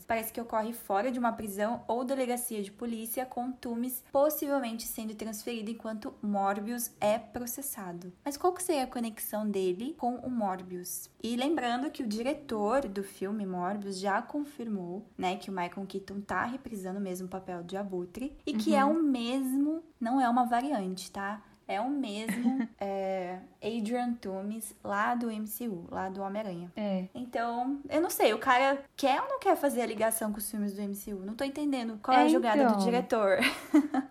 Parece 0.07 0.33
que 0.33 0.41
ocorre 0.41 0.73
fora 0.73 1.11
de 1.11 1.19
uma 1.19 1.33
prisão 1.33 1.83
ou 1.89 2.05
delegacia 2.05 2.63
de 2.63 2.71
polícia, 2.71 3.27
com 3.27 3.51
Toomes 3.51 4.03
possivelmente 4.13 4.85
sendo 4.85 5.15
transferido 5.15 5.71
enquanto 5.71 6.15
Morbius 6.23 6.91
é 7.01 7.19
processado. 7.19 8.13
Mas 8.25 8.37
qual 8.37 8.53
que 8.53 8.63
seria 8.63 8.85
a 8.85 8.87
conexão 8.87 9.49
dele 9.49 9.95
com 9.99 10.17
o 10.17 10.31
Morbius? 10.31 11.11
E 11.23 11.37
lembrando 11.37 11.91
que 11.91 12.03
o 12.03 12.07
diretor 12.07 12.87
do 12.89 13.03
filme 13.03 13.45
Morbius 13.47 13.99
já 13.99 14.23
confirmou, 14.23 15.07
né, 15.17 15.37
que 15.37 15.51
o 15.51 15.53
Michael 15.53 15.87
Keaton 15.87 16.21
tá 16.21 16.45
reprisando 16.45 16.99
o 16.99 17.03
mesmo 17.03 17.29
papel 17.29 17.63
de 17.63 17.77
Abutre 17.77 18.37
e 18.47 18.53
que 18.55 18.75
é 18.75 18.85
o 18.85 19.03
mesmo, 19.03 19.83
não 20.01 20.21
é 20.21 20.29
uma 20.29 20.45
variante, 20.45 21.11
tá? 21.11 21.43
É 21.69 21.81
o 21.81 21.91
mesmo 21.91 22.67
é, 22.81 23.39
Adrian 23.63 24.15
Toomes 24.15 24.75
lá 24.83 25.15
do 25.15 25.31
MCU, 25.31 25.85
lá 25.91 26.09
do 26.09 26.23
Homem-Aranha. 26.23 26.73
É. 26.75 27.05
Então, 27.15 27.79
eu 27.91 28.01
não 28.01 28.09
sei, 28.11 28.33
o 28.33 28.39
cara 28.39 28.83
quer 28.97 29.21
ou 29.21 29.29
não 29.29 29.39
quer 29.39 29.55
fazer 29.55 29.83
a 29.83 29.87
ligação 29.87 30.33
com 30.33 30.39
os 30.39 30.51
filmes 30.51 30.73
do 30.75 30.81
MCU? 30.83 31.25
Não 31.25 31.35
tô 31.35 31.45
entendendo 31.45 31.99
qual 32.03 32.17
é, 32.17 32.23
É, 32.23 32.25
a 32.25 32.29
jogada 32.29 32.63
então. 32.63 32.79
do 32.79 32.85
diretor. 32.85 33.39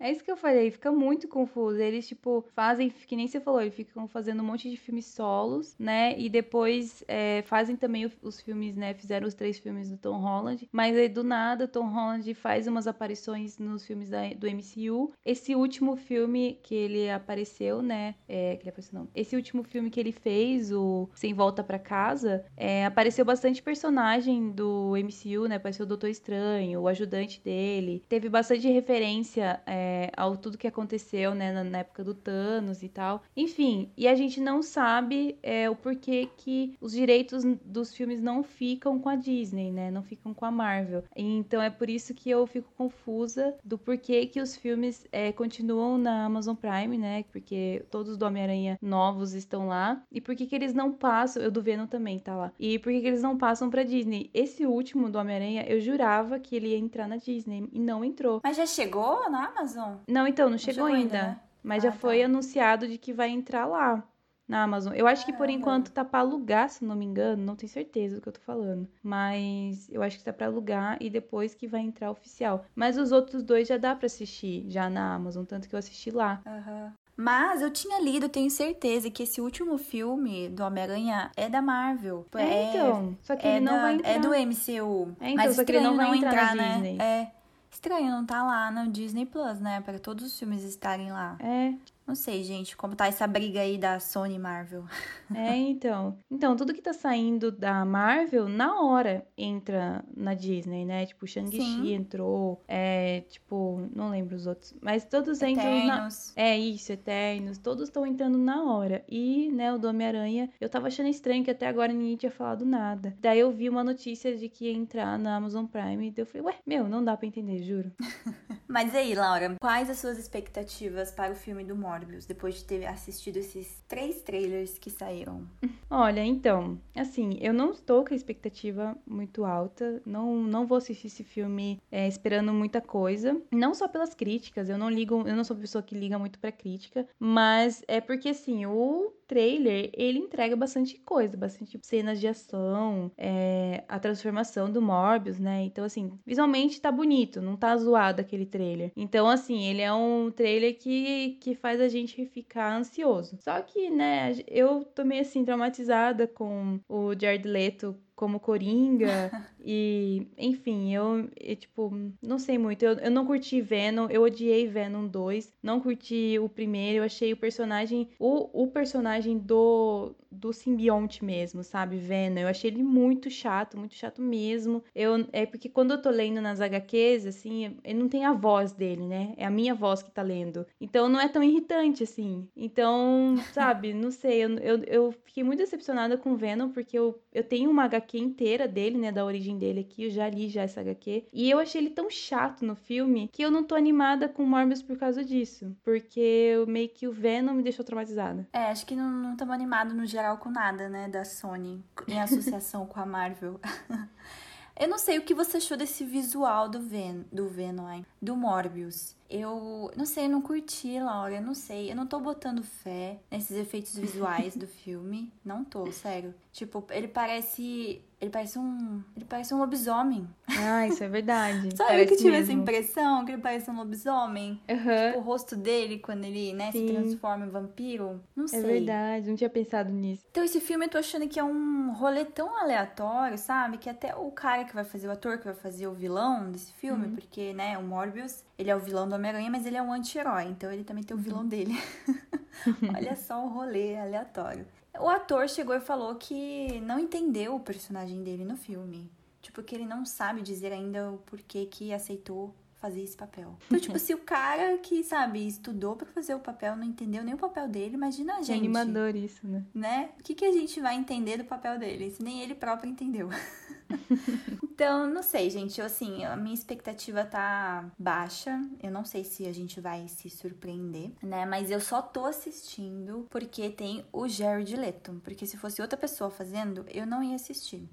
É 0.00 0.12
isso 0.12 0.22
que 0.24 0.30
eu 0.30 0.36
falei, 0.36 0.70
fica 0.70 0.92
muito 0.92 1.26
confuso. 1.28 1.78
Eles, 1.80 2.06
tipo, 2.06 2.44
fazem, 2.54 2.88
que 2.88 3.16
nem 3.16 3.26
você 3.26 3.40
falou, 3.40 3.60
eles 3.60 3.74
ficam 3.74 4.06
fazendo 4.06 4.42
um 4.42 4.46
monte 4.46 4.70
de 4.70 4.76
filmes 4.76 5.06
solos, 5.06 5.74
né? 5.78 6.18
E 6.18 6.30
depois 6.30 7.02
é, 7.08 7.42
fazem 7.42 7.74
também 7.76 8.10
os 8.22 8.40
filmes, 8.40 8.76
né? 8.76 8.94
Fizeram 8.94 9.26
os 9.26 9.34
três 9.34 9.58
filmes 9.58 9.90
do 9.90 9.96
Tom 9.98 10.18
Holland. 10.18 10.68
Mas 10.72 10.96
aí, 10.96 11.08
do 11.08 11.24
nada, 11.24 11.66
Tom 11.66 11.88
Holland 11.88 12.32
faz 12.34 12.66
umas 12.68 12.86
aparições 12.86 13.58
nos 13.58 13.84
filmes 13.84 14.08
da- 14.08 14.32
do 14.34 14.46
MCU. 14.46 15.12
Esse 15.26 15.54
último 15.56 15.96
filme 15.96 16.58
que 16.62 16.87
ele 16.88 17.10
apareceu, 17.10 17.82
né? 17.82 18.14
É, 18.28 18.56
que 18.56 18.62
ele 18.62 18.70
apareceu, 18.70 18.98
não. 18.98 19.08
Esse 19.14 19.36
último 19.36 19.62
filme 19.62 19.90
que 19.90 20.00
ele 20.00 20.12
fez, 20.12 20.72
o 20.72 21.08
Sem 21.14 21.34
Volta 21.34 21.62
Pra 21.62 21.78
Casa, 21.78 22.44
é, 22.56 22.84
apareceu 22.84 23.24
bastante 23.24 23.62
personagem 23.62 24.50
do 24.50 24.94
MCU, 24.96 25.46
né? 25.46 25.56
Apareceu 25.56 25.84
o 25.84 25.88
Doutor 25.88 26.08
Estranho, 26.08 26.80
o 26.80 26.88
ajudante 26.88 27.40
dele. 27.42 28.02
Teve 28.08 28.28
bastante 28.28 28.68
referência 28.68 29.60
é, 29.66 30.10
ao 30.16 30.36
tudo 30.36 30.58
que 30.58 30.66
aconteceu, 30.66 31.34
né, 31.34 31.52
na, 31.52 31.64
na, 31.64 31.78
época 31.78 32.02
do 32.04 32.14
Thanos 32.14 32.82
e 32.82 32.88
tal. 32.88 33.22
Enfim, 33.36 33.90
e 33.96 34.08
a 34.08 34.14
gente 34.14 34.40
não 34.40 34.62
sabe 34.62 35.38
é, 35.42 35.68
o 35.68 35.76
porquê 35.76 36.28
que 36.36 36.76
os 36.80 36.92
direitos 36.92 37.44
dos 37.64 37.94
filmes 37.94 38.20
não 38.20 38.42
ficam 38.42 38.98
com 38.98 39.08
a 39.08 39.16
Disney, 39.16 39.70
né? 39.70 39.90
Não 39.90 40.02
ficam 40.02 40.32
com 40.34 40.44
a 40.44 40.50
Marvel. 40.50 41.04
Então 41.14 41.60
é 41.60 41.70
por 41.70 41.88
isso 41.88 42.14
que 42.14 42.30
eu 42.30 42.46
fico 42.46 42.72
confusa 42.76 43.54
do 43.64 43.78
porquê 43.78 44.26
que 44.26 44.40
os 44.40 44.56
filmes 44.56 45.06
é, 45.12 45.32
continuam 45.32 45.98
na 45.98 46.24
Amazon 46.24 46.54
Prime, 46.54 46.77
né? 46.86 47.24
Porque 47.32 47.84
todos 47.90 48.16
do 48.16 48.26
Homem-Aranha 48.26 48.78
novos 48.80 49.32
estão 49.32 49.66
lá. 49.68 50.02
E 50.12 50.20
por 50.20 50.36
que 50.36 50.46
que 50.46 50.54
eles 50.54 50.74
não 50.74 50.92
passam? 50.92 51.42
Eu 51.42 51.50
do 51.50 51.62
Venom 51.62 51.86
também 51.86 52.18
tá 52.18 52.36
lá. 52.36 52.52
E 52.58 52.78
por 52.78 52.92
que 52.92 53.00
que 53.00 53.06
eles 53.06 53.22
não 53.22 53.36
passam 53.36 53.70
pra 53.70 53.82
Disney? 53.82 54.30
Esse 54.32 54.66
último 54.66 55.10
do 55.10 55.18
Homem-Aranha, 55.18 55.64
eu 55.66 55.80
jurava 55.80 56.38
que 56.38 56.54
ele 56.54 56.68
ia 56.68 56.78
entrar 56.78 57.08
na 57.08 57.16
Disney 57.16 57.68
e 57.72 57.80
não 57.80 58.04
entrou. 58.04 58.40
Mas 58.44 58.56
já 58.56 58.66
chegou 58.66 59.28
na 59.30 59.46
Amazon? 59.46 59.96
Não, 60.06 60.26
então, 60.26 60.46
não, 60.46 60.52
não 60.52 60.58
chegou, 60.58 60.86
chegou, 60.86 60.86
ainda. 60.86 61.16
ainda 61.16 61.28
né? 61.28 61.40
Mas 61.62 61.84
ah, 61.84 61.90
já 61.90 61.92
foi 61.92 62.20
tá. 62.20 62.24
anunciado 62.26 62.86
de 62.86 62.98
que 62.98 63.12
vai 63.12 63.30
entrar 63.30 63.66
lá 63.66 64.04
na 64.48 64.62
Amazon. 64.62 64.94
Eu 64.94 65.06
acho 65.06 65.26
que 65.26 65.32
por 65.32 65.50
enquanto 65.50 65.92
tá 65.92 66.04
para 66.04 66.20
alugar, 66.20 66.70
se 66.70 66.84
não 66.84 66.96
me 66.96 67.04
engano, 67.04 67.44
não 67.44 67.54
tenho 67.54 67.70
certeza 67.70 68.16
do 68.16 68.22
que 68.22 68.28
eu 68.28 68.32
tô 68.32 68.40
falando. 68.40 68.88
Mas 69.02 69.88
eu 69.90 70.02
acho 70.02 70.18
que 70.18 70.24
tá 70.24 70.32
para 70.32 70.46
alugar 70.46 70.96
e 71.00 71.10
depois 71.10 71.54
que 71.54 71.66
vai 71.66 71.82
entrar 71.82 72.10
oficial. 72.10 72.64
Mas 72.74 72.96
os 72.96 73.12
outros 73.12 73.42
dois 73.42 73.68
já 73.68 73.76
dá 73.76 73.94
para 73.94 74.06
assistir 74.06 74.64
já 74.68 74.88
na 74.88 75.14
Amazon, 75.14 75.44
tanto 75.44 75.68
que 75.68 75.74
eu 75.74 75.78
assisti 75.78 76.10
lá. 76.10 76.40
Uhum. 76.46 76.90
Mas 77.20 77.60
eu 77.60 77.70
tinha 77.70 78.00
lido, 78.00 78.28
tenho 78.28 78.48
certeza, 78.48 79.10
que 79.10 79.24
esse 79.24 79.40
último 79.40 79.76
filme 79.76 80.48
do 80.48 80.62
Homem-Aranha 80.62 81.32
é 81.36 81.48
da 81.48 81.60
Marvel. 81.60 82.24
É, 82.36 82.42
é, 82.42 82.70
então. 82.70 83.18
Só 83.22 83.34
que 83.34 83.44
é 83.44 83.56
ele 83.56 83.64
não 83.64 83.74
da, 83.74 83.82
vai 83.82 83.94
entrar. 83.96 84.10
É 84.10 84.18
do 84.20 84.28
MCU. 84.28 85.16
É, 85.20 85.30
então, 85.30 85.44
Mas 85.44 85.56
só 85.56 85.64
que 85.64 85.72
ele 85.72 85.80
não 85.80 85.96
vai 85.96 86.16
entrar, 86.16 86.30
entrar 86.30 86.54
na 86.54 86.62
né? 86.62 86.74
Disney. 86.74 86.98
É. 87.00 87.32
Estranho 87.72 88.10
não 88.12 88.24
tá 88.24 88.42
lá 88.44 88.70
no 88.70 88.90
Disney 88.90 89.26
Plus, 89.26 89.58
né? 89.58 89.80
Para 89.80 89.98
todos 89.98 90.24
os 90.24 90.38
filmes 90.38 90.62
estarem 90.62 91.10
lá. 91.10 91.36
É. 91.40 91.74
Não 92.08 92.14
sei, 92.14 92.42
gente, 92.42 92.74
como 92.74 92.96
tá 92.96 93.06
essa 93.06 93.26
briga 93.26 93.60
aí 93.60 93.76
da 93.76 94.00
Sony 94.00 94.36
e 94.36 94.38
Marvel. 94.38 94.84
É, 95.34 95.54
então. 95.54 96.16
Então, 96.30 96.56
tudo 96.56 96.72
que 96.72 96.80
tá 96.80 96.94
saindo 96.94 97.52
da 97.52 97.84
Marvel, 97.84 98.48
na 98.48 98.80
hora 98.80 99.26
entra 99.36 100.02
na 100.16 100.32
Disney, 100.32 100.86
né? 100.86 101.04
Tipo, 101.04 101.26
Shang-Chi 101.26 101.92
entrou, 101.92 102.62
é, 102.66 103.20
tipo, 103.28 103.86
não 103.94 104.08
lembro 104.08 104.34
os 104.34 104.46
outros. 104.46 104.74
Mas 104.80 105.04
todos 105.04 105.42
entram 105.42 105.84
na. 105.84 106.08
É 106.34 106.58
isso, 106.58 106.92
Eternos. 106.92 107.58
Todos 107.58 107.84
estão 107.84 108.06
entrando 108.06 108.38
na 108.38 108.64
hora. 108.72 109.04
E, 109.06 109.52
né, 109.52 109.70
o 109.70 109.78
do 109.78 109.86
Homem-Aranha, 109.86 110.48
eu 110.58 110.70
tava 110.70 110.86
achando 110.86 111.10
estranho 111.10 111.44
que 111.44 111.50
até 111.50 111.68
agora 111.68 111.92
ninguém 111.92 112.16
tinha 112.16 112.32
falado 112.32 112.64
nada. 112.64 113.14
Daí 113.20 113.40
eu 113.40 113.52
vi 113.52 113.68
uma 113.68 113.84
notícia 113.84 114.34
de 114.34 114.48
que 114.48 114.64
ia 114.64 114.72
entrar 114.72 115.18
na 115.18 115.36
Amazon 115.36 115.66
Prime. 115.66 116.08
E 116.08 116.18
eu 116.18 116.24
falei, 116.24 116.46
ué, 116.46 116.54
meu, 116.66 116.88
não 116.88 117.04
dá 117.04 117.18
pra 117.18 117.26
entender, 117.26 117.58
juro. 117.58 117.92
Mas 118.68 118.94
aí, 118.94 119.14
Laura, 119.14 119.56
quais 119.58 119.88
as 119.88 119.98
suas 119.98 120.18
expectativas 120.18 121.10
para 121.10 121.32
o 121.32 121.34
filme 121.34 121.64
do 121.64 121.74
Morbius? 121.74 122.26
Depois 122.26 122.56
de 122.56 122.64
ter 122.64 122.84
assistido 122.84 123.38
esses 123.38 123.82
três 123.88 124.20
trailers 124.20 124.78
que 124.78 124.90
saíram? 124.90 125.48
Olha, 125.90 126.22
então, 126.22 126.78
assim, 126.94 127.38
eu 127.40 127.54
não 127.54 127.70
estou 127.70 128.04
com 128.04 128.12
a 128.12 128.16
expectativa 128.16 128.94
muito 129.06 129.46
alta, 129.46 130.02
não, 130.04 130.42
não 130.42 130.66
vou 130.66 130.76
assistir 130.76 131.06
esse 131.06 131.24
filme 131.24 131.80
é, 131.90 132.06
esperando 132.06 132.52
muita 132.52 132.80
coisa, 132.82 133.40
não 133.50 133.72
só 133.72 133.88
pelas 133.88 134.12
críticas, 134.12 134.68
eu 134.68 134.76
não 134.76 134.90
ligo, 134.90 135.26
eu 135.26 135.34
não 135.34 135.44
sou 135.44 135.56
pessoa 135.56 135.82
que 135.82 135.98
liga 135.98 136.18
muito 136.18 136.38
pra 136.38 136.52
crítica, 136.52 137.08
mas 137.18 137.82
é 137.88 138.02
porque, 138.02 138.28
assim, 138.28 138.66
o 138.66 139.14
trailer, 139.28 139.90
ele 139.92 140.18
entrega 140.18 140.56
bastante 140.56 140.98
coisa, 140.98 141.36
bastante 141.36 141.78
cenas 141.82 142.18
de 142.18 142.26
ação, 142.26 143.12
é, 143.16 143.84
a 143.86 143.98
transformação 143.98 144.72
do 144.72 144.80
Morbius, 144.80 145.38
né? 145.38 145.62
Então, 145.62 145.84
assim, 145.84 146.18
visualmente 146.26 146.80
tá 146.80 146.90
bonito, 146.90 147.42
não 147.42 147.56
tá 147.56 147.76
zoado 147.76 148.20
aquele 148.22 148.46
trailer. 148.46 148.90
Então, 148.96 149.28
assim, 149.28 149.66
ele 149.66 149.82
é 149.82 149.92
um 149.92 150.30
trailer 150.30 150.76
que, 150.78 151.36
que 151.40 151.54
faz 151.54 151.80
a 151.80 151.88
gente 151.88 152.24
ficar 152.26 152.74
ansioso. 152.76 153.36
Só 153.40 153.60
que, 153.60 153.90
né, 153.90 154.32
eu 154.48 154.84
tô 154.84 155.04
meio 155.04 155.20
assim 155.20 155.44
traumatizada 155.44 156.26
com 156.26 156.80
o 156.88 157.12
Jared 157.18 157.46
Leto 157.46 157.94
como 158.18 158.40
Coringa. 158.40 159.30
e, 159.64 160.26
enfim, 160.36 160.92
eu, 160.92 161.30
eu, 161.40 161.56
tipo, 161.56 161.92
não 162.20 162.36
sei 162.36 162.58
muito. 162.58 162.82
Eu, 162.82 162.94
eu 162.94 163.10
não 163.12 163.24
curti 163.24 163.60
Venom, 163.60 164.08
eu 164.10 164.22
odiei 164.22 164.66
Venom 164.66 165.06
2. 165.06 165.52
Não 165.62 165.80
curti 165.80 166.36
o 166.40 166.48
primeiro, 166.48 166.98
eu 166.98 167.04
achei 167.04 167.32
o 167.32 167.36
personagem. 167.36 168.08
O, 168.18 168.64
o 168.64 168.66
personagem 168.66 169.38
do, 169.38 170.16
do 170.30 170.52
simbionte 170.52 171.24
mesmo, 171.24 171.62
sabe? 171.62 171.96
Venom. 171.96 172.40
Eu 172.40 172.48
achei 172.48 172.70
ele 172.70 172.82
muito 172.82 173.30
chato, 173.30 173.78
muito 173.78 173.94
chato 173.94 174.20
mesmo. 174.20 174.82
Eu, 174.92 175.24
é 175.32 175.46
porque 175.46 175.68
quando 175.68 175.92
eu 175.92 176.02
tô 176.02 176.10
lendo 176.10 176.40
nas 176.40 176.60
HQs, 176.60 177.24
assim, 177.24 177.78
ele 177.84 177.98
não 178.00 178.08
tem 178.08 178.24
a 178.24 178.32
voz 178.32 178.72
dele, 178.72 179.06
né? 179.06 179.32
É 179.36 179.46
a 179.46 179.50
minha 179.50 179.76
voz 179.76 180.02
que 180.02 180.10
tá 180.10 180.22
lendo. 180.22 180.66
Então 180.80 181.08
não 181.08 181.20
é 181.20 181.28
tão 181.28 181.42
irritante, 181.42 182.02
assim. 182.02 182.48
Então, 182.56 183.36
sabe, 183.52 183.94
não 183.94 184.10
sei. 184.10 184.42
Eu, 184.44 184.58
eu, 184.58 184.84
eu 184.84 185.12
fiquei 185.24 185.44
muito 185.44 185.60
decepcionada 185.60 186.18
com 186.18 186.34
Venom, 186.34 186.70
porque 186.70 186.98
eu, 186.98 187.16
eu 187.32 187.44
tenho 187.44 187.70
uma 187.70 187.84
HQ 187.84 188.07
HQ 188.08 188.18
inteira 188.18 188.66
dele, 188.66 188.98
né? 188.98 189.12
Da 189.12 189.24
origem 189.24 189.58
dele 189.58 189.80
aqui. 189.80 190.04
Eu 190.04 190.10
já 190.10 190.28
li 190.28 190.48
já 190.48 190.62
essa 190.62 190.80
HQ. 190.80 191.26
E 191.32 191.50
eu 191.50 191.58
achei 191.58 191.80
ele 191.80 191.90
tão 191.90 192.10
chato 192.10 192.64
no 192.64 192.74
filme 192.74 193.28
que 193.32 193.42
eu 193.42 193.50
não 193.50 193.62
tô 193.62 193.74
animada 193.74 194.28
com 194.28 194.44
Morbius 194.44 194.82
por 194.82 194.96
causa 194.96 195.22
disso. 195.24 195.76
Porque 195.84 196.20
eu, 196.20 196.66
meio 196.66 196.88
que 196.88 197.06
o 197.06 197.12
Venom 197.12 197.54
me 197.54 197.62
deixou 197.62 197.84
traumatizada. 197.84 198.48
É, 198.52 198.64
acho 198.64 198.86
que 198.86 198.96
não 198.96 199.32
estamos 199.32 199.54
animados 199.54 199.94
no 199.94 200.06
geral 200.06 200.38
com 200.38 200.50
nada, 200.50 200.88
né? 200.88 201.08
Da 201.08 201.24
Sony. 201.24 201.84
Em 202.06 202.20
associação 202.20 202.86
com 202.86 202.98
a 202.98 203.06
Marvel. 203.06 203.60
Eu 204.78 204.86
não 204.86 204.98
sei 204.98 205.18
o 205.18 205.22
que 205.22 205.34
você 205.34 205.56
achou 205.56 205.76
desse 205.76 206.04
visual 206.04 206.68
do, 206.68 206.80
Ven 206.80 207.24
do 207.32 207.48
Venom, 207.48 208.02
do 208.22 208.36
Morbius. 208.36 209.16
Eu 209.28 209.90
não 209.96 210.06
sei, 210.06 210.26
eu 210.26 210.30
não 210.30 210.40
curti, 210.40 211.00
Laura, 211.00 211.34
eu 211.34 211.42
não 211.42 211.54
sei. 211.54 211.90
Eu 211.90 211.96
não 211.96 212.06
tô 212.06 212.20
botando 212.20 212.62
fé 212.62 213.18
nesses 213.30 213.56
efeitos 213.56 213.96
visuais 213.96 214.56
do 214.56 214.66
filme. 214.84 215.32
Não 215.44 215.64
tô, 215.64 215.90
sério. 215.90 216.32
Tipo, 216.52 216.84
ele 216.90 217.08
parece 217.08 218.00
ele 218.20 218.30
parece 218.30 218.58
um. 218.58 219.02
Ele 219.16 219.24
parece 219.24 219.54
um 219.54 219.58
lobisomem. 219.58 220.28
Ah, 220.48 220.86
isso 220.86 221.04
é 221.04 221.08
verdade. 221.08 221.68
Sabe 221.76 222.04
que 222.06 222.16
tive 222.16 222.36
essa 222.36 222.52
impressão 222.52 223.24
que 223.24 223.32
ele 223.32 223.40
parece 223.40 223.70
um 223.70 223.76
lobisomem? 223.76 224.60
Uhum. 224.68 224.76
Tipo, 224.76 225.18
o 225.18 225.20
rosto 225.20 225.54
dele, 225.54 225.98
quando 225.98 226.24
ele, 226.24 226.52
né, 226.52 226.72
se 226.72 226.84
transforma 226.84 227.46
em 227.46 227.48
vampiro. 227.48 228.20
Não 228.34 228.46
é 228.46 228.48
sei. 228.48 228.58
É 228.58 228.62
verdade, 228.62 229.28
não 229.28 229.36
tinha 229.36 229.48
pensado 229.48 229.92
nisso. 229.92 230.24
Então, 230.32 230.42
esse 230.42 230.60
filme 230.60 230.86
eu 230.86 230.90
tô 230.90 230.98
achando 230.98 231.28
que 231.28 231.38
é 231.38 231.44
um 231.44 231.92
rolê 231.92 232.24
tão 232.24 232.58
aleatório, 232.58 233.38
sabe? 233.38 233.78
Que 233.78 233.88
até 233.88 234.14
o 234.16 234.32
cara 234.32 234.64
que 234.64 234.74
vai 234.74 234.84
fazer, 234.84 235.06
o 235.06 235.12
ator 235.12 235.38
que 235.38 235.44
vai 235.44 235.54
fazer 235.54 235.86
o 235.86 235.94
vilão 235.94 236.50
desse 236.50 236.72
filme, 236.72 237.06
uhum. 237.06 237.14
porque, 237.14 237.52
né, 237.52 237.78
o 237.78 237.82
Morbius, 237.82 238.42
ele 238.58 238.70
é 238.70 238.74
o 238.74 238.80
vilão 238.80 239.08
do 239.08 239.14
Homem-Aranha, 239.14 239.50
mas 239.50 239.64
ele 239.64 239.76
é 239.76 239.82
um 239.82 239.92
anti-herói. 239.92 240.44
Então, 240.46 240.72
ele 240.72 240.82
também 240.82 241.04
tem 241.04 241.16
o 241.16 241.20
vilão 241.20 241.42
uhum. 241.42 241.48
dele. 241.48 241.80
Olha 242.96 243.14
só 243.14 243.44
o 243.44 243.48
rolê 243.48 243.96
aleatório. 243.96 244.66
O 244.98 245.08
ator 245.08 245.48
chegou 245.48 245.74
e 245.74 245.80
falou 245.80 246.14
que 246.14 246.80
não 246.80 246.98
entendeu 246.98 247.54
o 247.54 247.60
personagem 247.60 248.22
dele 248.22 248.44
no 248.44 248.56
filme. 248.56 249.10
Tipo, 249.40 249.62
que 249.62 249.74
ele 249.74 249.86
não 249.86 250.04
sabe 250.04 250.42
dizer 250.42 250.72
ainda 250.72 251.12
o 251.12 251.18
porquê 251.18 251.66
que 251.66 251.92
aceitou 251.92 252.54
fazer 252.80 253.02
esse 253.02 253.16
papel. 253.16 253.56
Então, 253.66 253.78
tipo, 253.78 253.98
se 253.98 254.14
o 254.14 254.18
cara 254.18 254.78
que, 254.78 255.02
sabe, 255.02 255.46
estudou 255.46 255.96
para 255.96 256.06
fazer 256.06 256.34
o 256.34 256.40
papel 256.40 256.76
não 256.76 256.84
entendeu 256.84 257.22
nem 257.22 257.34
o 257.34 257.38
papel 257.38 257.68
dele, 257.68 257.94
imagina 257.94 258.34
a 258.34 258.42
gente. 258.42 258.52
É 258.52 258.56
animador 258.56 259.14
isso, 259.14 259.46
né? 259.46 259.64
Né? 259.74 260.10
O 260.18 260.22
que, 260.22 260.34
que 260.34 260.44
a 260.44 260.52
gente 260.52 260.80
vai 260.80 260.94
entender 260.96 261.38
do 261.38 261.44
papel 261.44 261.78
dele, 261.78 262.10
se 262.10 262.22
nem 262.22 262.40
ele 262.40 262.54
próprio 262.54 262.90
entendeu? 262.90 263.28
então, 264.62 265.06
não 265.06 265.22
sei, 265.22 265.50
gente. 265.50 265.80
Eu, 265.80 265.86
assim, 265.86 266.24
a 266.24 266.36
minha 266.36 266.54
expectativa 266.54 267.24
tá 267.24 267.90
baixa. 267.98 268.60
Eu 268.82 268.90
não 268.90 269.04
sei 269.04 269.24
se 269.24 269.46
a 269.46 269.52
gente 269.52 269.80
vai 269.80 270.08
se 270.08 270.28
surpreender, 270.30 271.10
né? 271.22 271.46
Mas 271.46 271.70
eu 271.70 271.80
só 271.80 272.02
tô 272.02 272.24
assistindo 272.26 273.26
porque 273.30 273.70
tem 273.70 274.04
o 274.12 274.28
Jared 274.28 274.76
Leto. 274.76 275.20
Porque 275.24 275.46
se 275.46 275.56
fosse 275.56 275.80
outra 275.82 275.98
pessoa 275.98 276.30
fazendo, 276.30 276.84
eu 276.88 277.06
não 277.06 277.22
ia 277.22 277.36
assistir. 277.36 277.88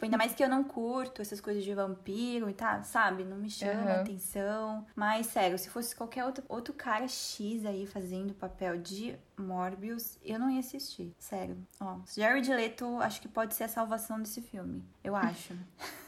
Tipo, 0.00 0.06
ainda 0.06 0.16
mais 0.16 0.34
que 0.34 0.42
eu 0.42 0.48
não 0.48 0.64
curto 0.64 1.20
essas 1.20 1.42
coisas 1.42 1.62
de 1.62 1.74
vampiro 1.74 2.48
e 2.48 2.54
tal, 2.54 2.82
sabe? 2.84 3.22
Não 3.22 3.36
me 3.36 3.50
chama 3.50 3.82
uhum. 3.82 4.00
atenção. 4.00 4.86
Mas, 4.96 5.26
sério, 5.26 5.58
se 5.58 5.68
fosse 5.68 5.94
qualquer 5.94 6.24
outro, 6.24 6.42
outro 6.48 6.72
cara 6.72 7.06
X 7.06 7.66
aí 7.66 7.86
fazendo 7.86 8.32
papel 8.32 8.78
de 8.78 9.14
Morbius, 9.36 10.18
eu 10.24 10.38
não 10.38 10.48
ia 10.48 10.60
assistir. 10.60 11.14
Sério. 11.18 11.58
Ó, 11.78 11.98
Jared 12.16 12.50
Leto 12.50 12.98
acho 13.02 13.20
que 13.20 13.28
pode 13.28 13.54
ser 13.54 13.64
a 13.64 13.68
salvação 13.68 14.18
desse 14.18 14.40
filme. 14.40 14.82
Eu 15.04 15.14
acho. 15.14 15.52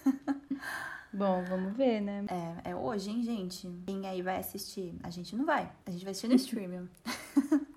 Bom, 1.13 1.45
vamos 1.45 1.77
ver, 1.77 2.01
né? 2.01 2.25
É, 2.65 2.71
é 2.71 2.75
hoje, 2.75 3.11
hein, 3.11 3.23
gente? 3.23 3.71
Quem 3.85 4.07
aí 4.07 4.23
vai 4.23 4.39
assistir? 4.39 4.95
A 5.03 5.11
gente 5.11 5.37
não 5.37 5.45
vai. 5.45 5.71
A 5.85 5.91
gente 5.91 6.03
vai 6.03 6.13
assistir 6.13 6.29
no 6.29 6.35
streaming. 6.37 6.89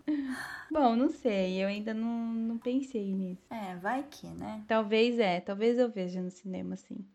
Bom, 0.71 0.95
não 0.95 1.09
sei. 1.09 1.63
Eu 1.63 1.67
ainda 1.67 1.93
não, 1.93 2.33
não 2.33 2.57
pensei 2.57 3.13
nisso. 3.13 3.45
É, 3.49 3.75
vai 3.75 4.03
que, 4.03 4.27
né? 4.27 4.63
Talvez 4.67 5.19
é. 5.19 5.39
Talvez 5.39 5.77
eu 5.77 5.89
veja 5.89 6.21
no 6.21 6.29
cinema, 6.29 6.75
sim. 6.75 7.05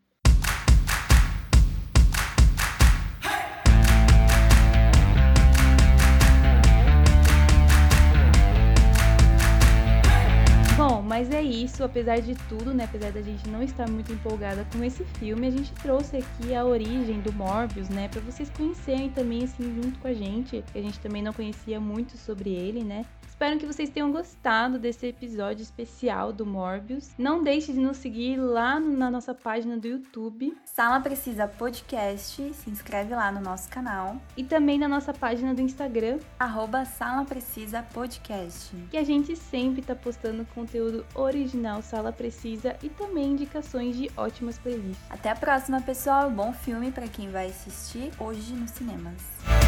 Mas 11.11 11.29
é 11.29 11.41
isso, 11.41 11.83
apesar 11.83 12.21
de 12.21 12.35
tudo, 12.47 12.73
né? 12.73 12.85
Apesar 12.85 13.11
da 13.11 13.21
gente 13.21 13.49
não 13.49 13.61
estar 13.61 13.89
muito 13.89 14.13
empolgada 14.13 14.65
com 14.71 14.81
esse 14.81 15.03
filme, 15.19 15.45
a 15.45 15.51
gente 15.51 15.73
trouxe 15.73 16.15
aqui 16.15 16.55
a 16.55 16.63
origem 16.63 17.19
do 17.19 17.33
Morbius, 17.33 17.89
né? 17.89 18.07
Para 18.07 18.21
vocês 18.21 18.49
conhecerem 18.49 19.09
também, 19.09 19.43
assim, 19.43 19.75
junto 19.75 19.99
com 19.99 20.07
a 20.07 20.13
gente, 20.13 20.63
que 20.71 20.79
a 20.79 20.81
gente 20.81 20.97
também 21.01 21.21
não 21.21 21.33
conhecia 21.33 21.81
muito 21.81 22.17
sobre 22.17 22.51
ele, 22.51 22.81
né? 22.81 23.05
Espero 23.41 23.57
que 23.57 23.65
vocês 23.65 23.89
tenham 23.89 24.11
gostado 24.11 24.77
desse 24.77 25.07
episódio 25.07 25.63
especial 25.63 26.31
do 26.31 26.45
Morbius. 26.45 27.09
Não 27.17 27.43
deixe 27.43 27.73
de 27.73 27.79
nos 27.79 27.97
seguir 27.97 28.37
lá 28.37 28.79
na 28.79 29.09
nossa 29.09 29.33
página 29.33 29.75
do 29.77 29.87
YouTube. 29.87 30.55
Sala 30.63 30.99
Precisa 30.99 31.47
Podcast, 31.47 32.53
se 32.53 32.69
inscreve 32.69 33.15
lá 33.15 33.31
no 33.31 33.41
nosso 33.41 33.67
canal. 33.67 34.21
E 34.37 34.43
também 34.43 34.77
na 34.77 34.87
nossa 34.87 35.11
página 35.11 35.55
do 35.55 35.61
Instagram, 35.61 36.19
arroba 36.39 36.85
Sala 36.85 37.25
Precisa 37.25 37.81
Podcast. 37.81 38.75
Que 38.91 38.97
a 38.97 39.03
gente 39.03 39.35
sempre 39.35 39.81
está 39.81 39.95
postando 39.95 40.45
conteúdo 40.53 41.03
original 41.15 41.81
Sala 41.81 42.13
Precisa 42.13 42.77
e 42.83 42.89
também 42.89 43.31
indicações 43.31 43.97
de 43.97 44.11
ótimas 44.15 44.59
playlists. 44.59 45.03
Até 45.09 45.31
a 45.31 45.35
próxima, 45.35 45.81
pessoal. 45.81 46.29
Bom 46.29 46.53
filme 46.53 46.91
para 46.91 47.07
quem 47.07 47.31
vai 47.31 47.47
assistir 47.47 48.11
hoje 48.19 48.53
nos 48.53 48.69
cinemas. 48.69 49.60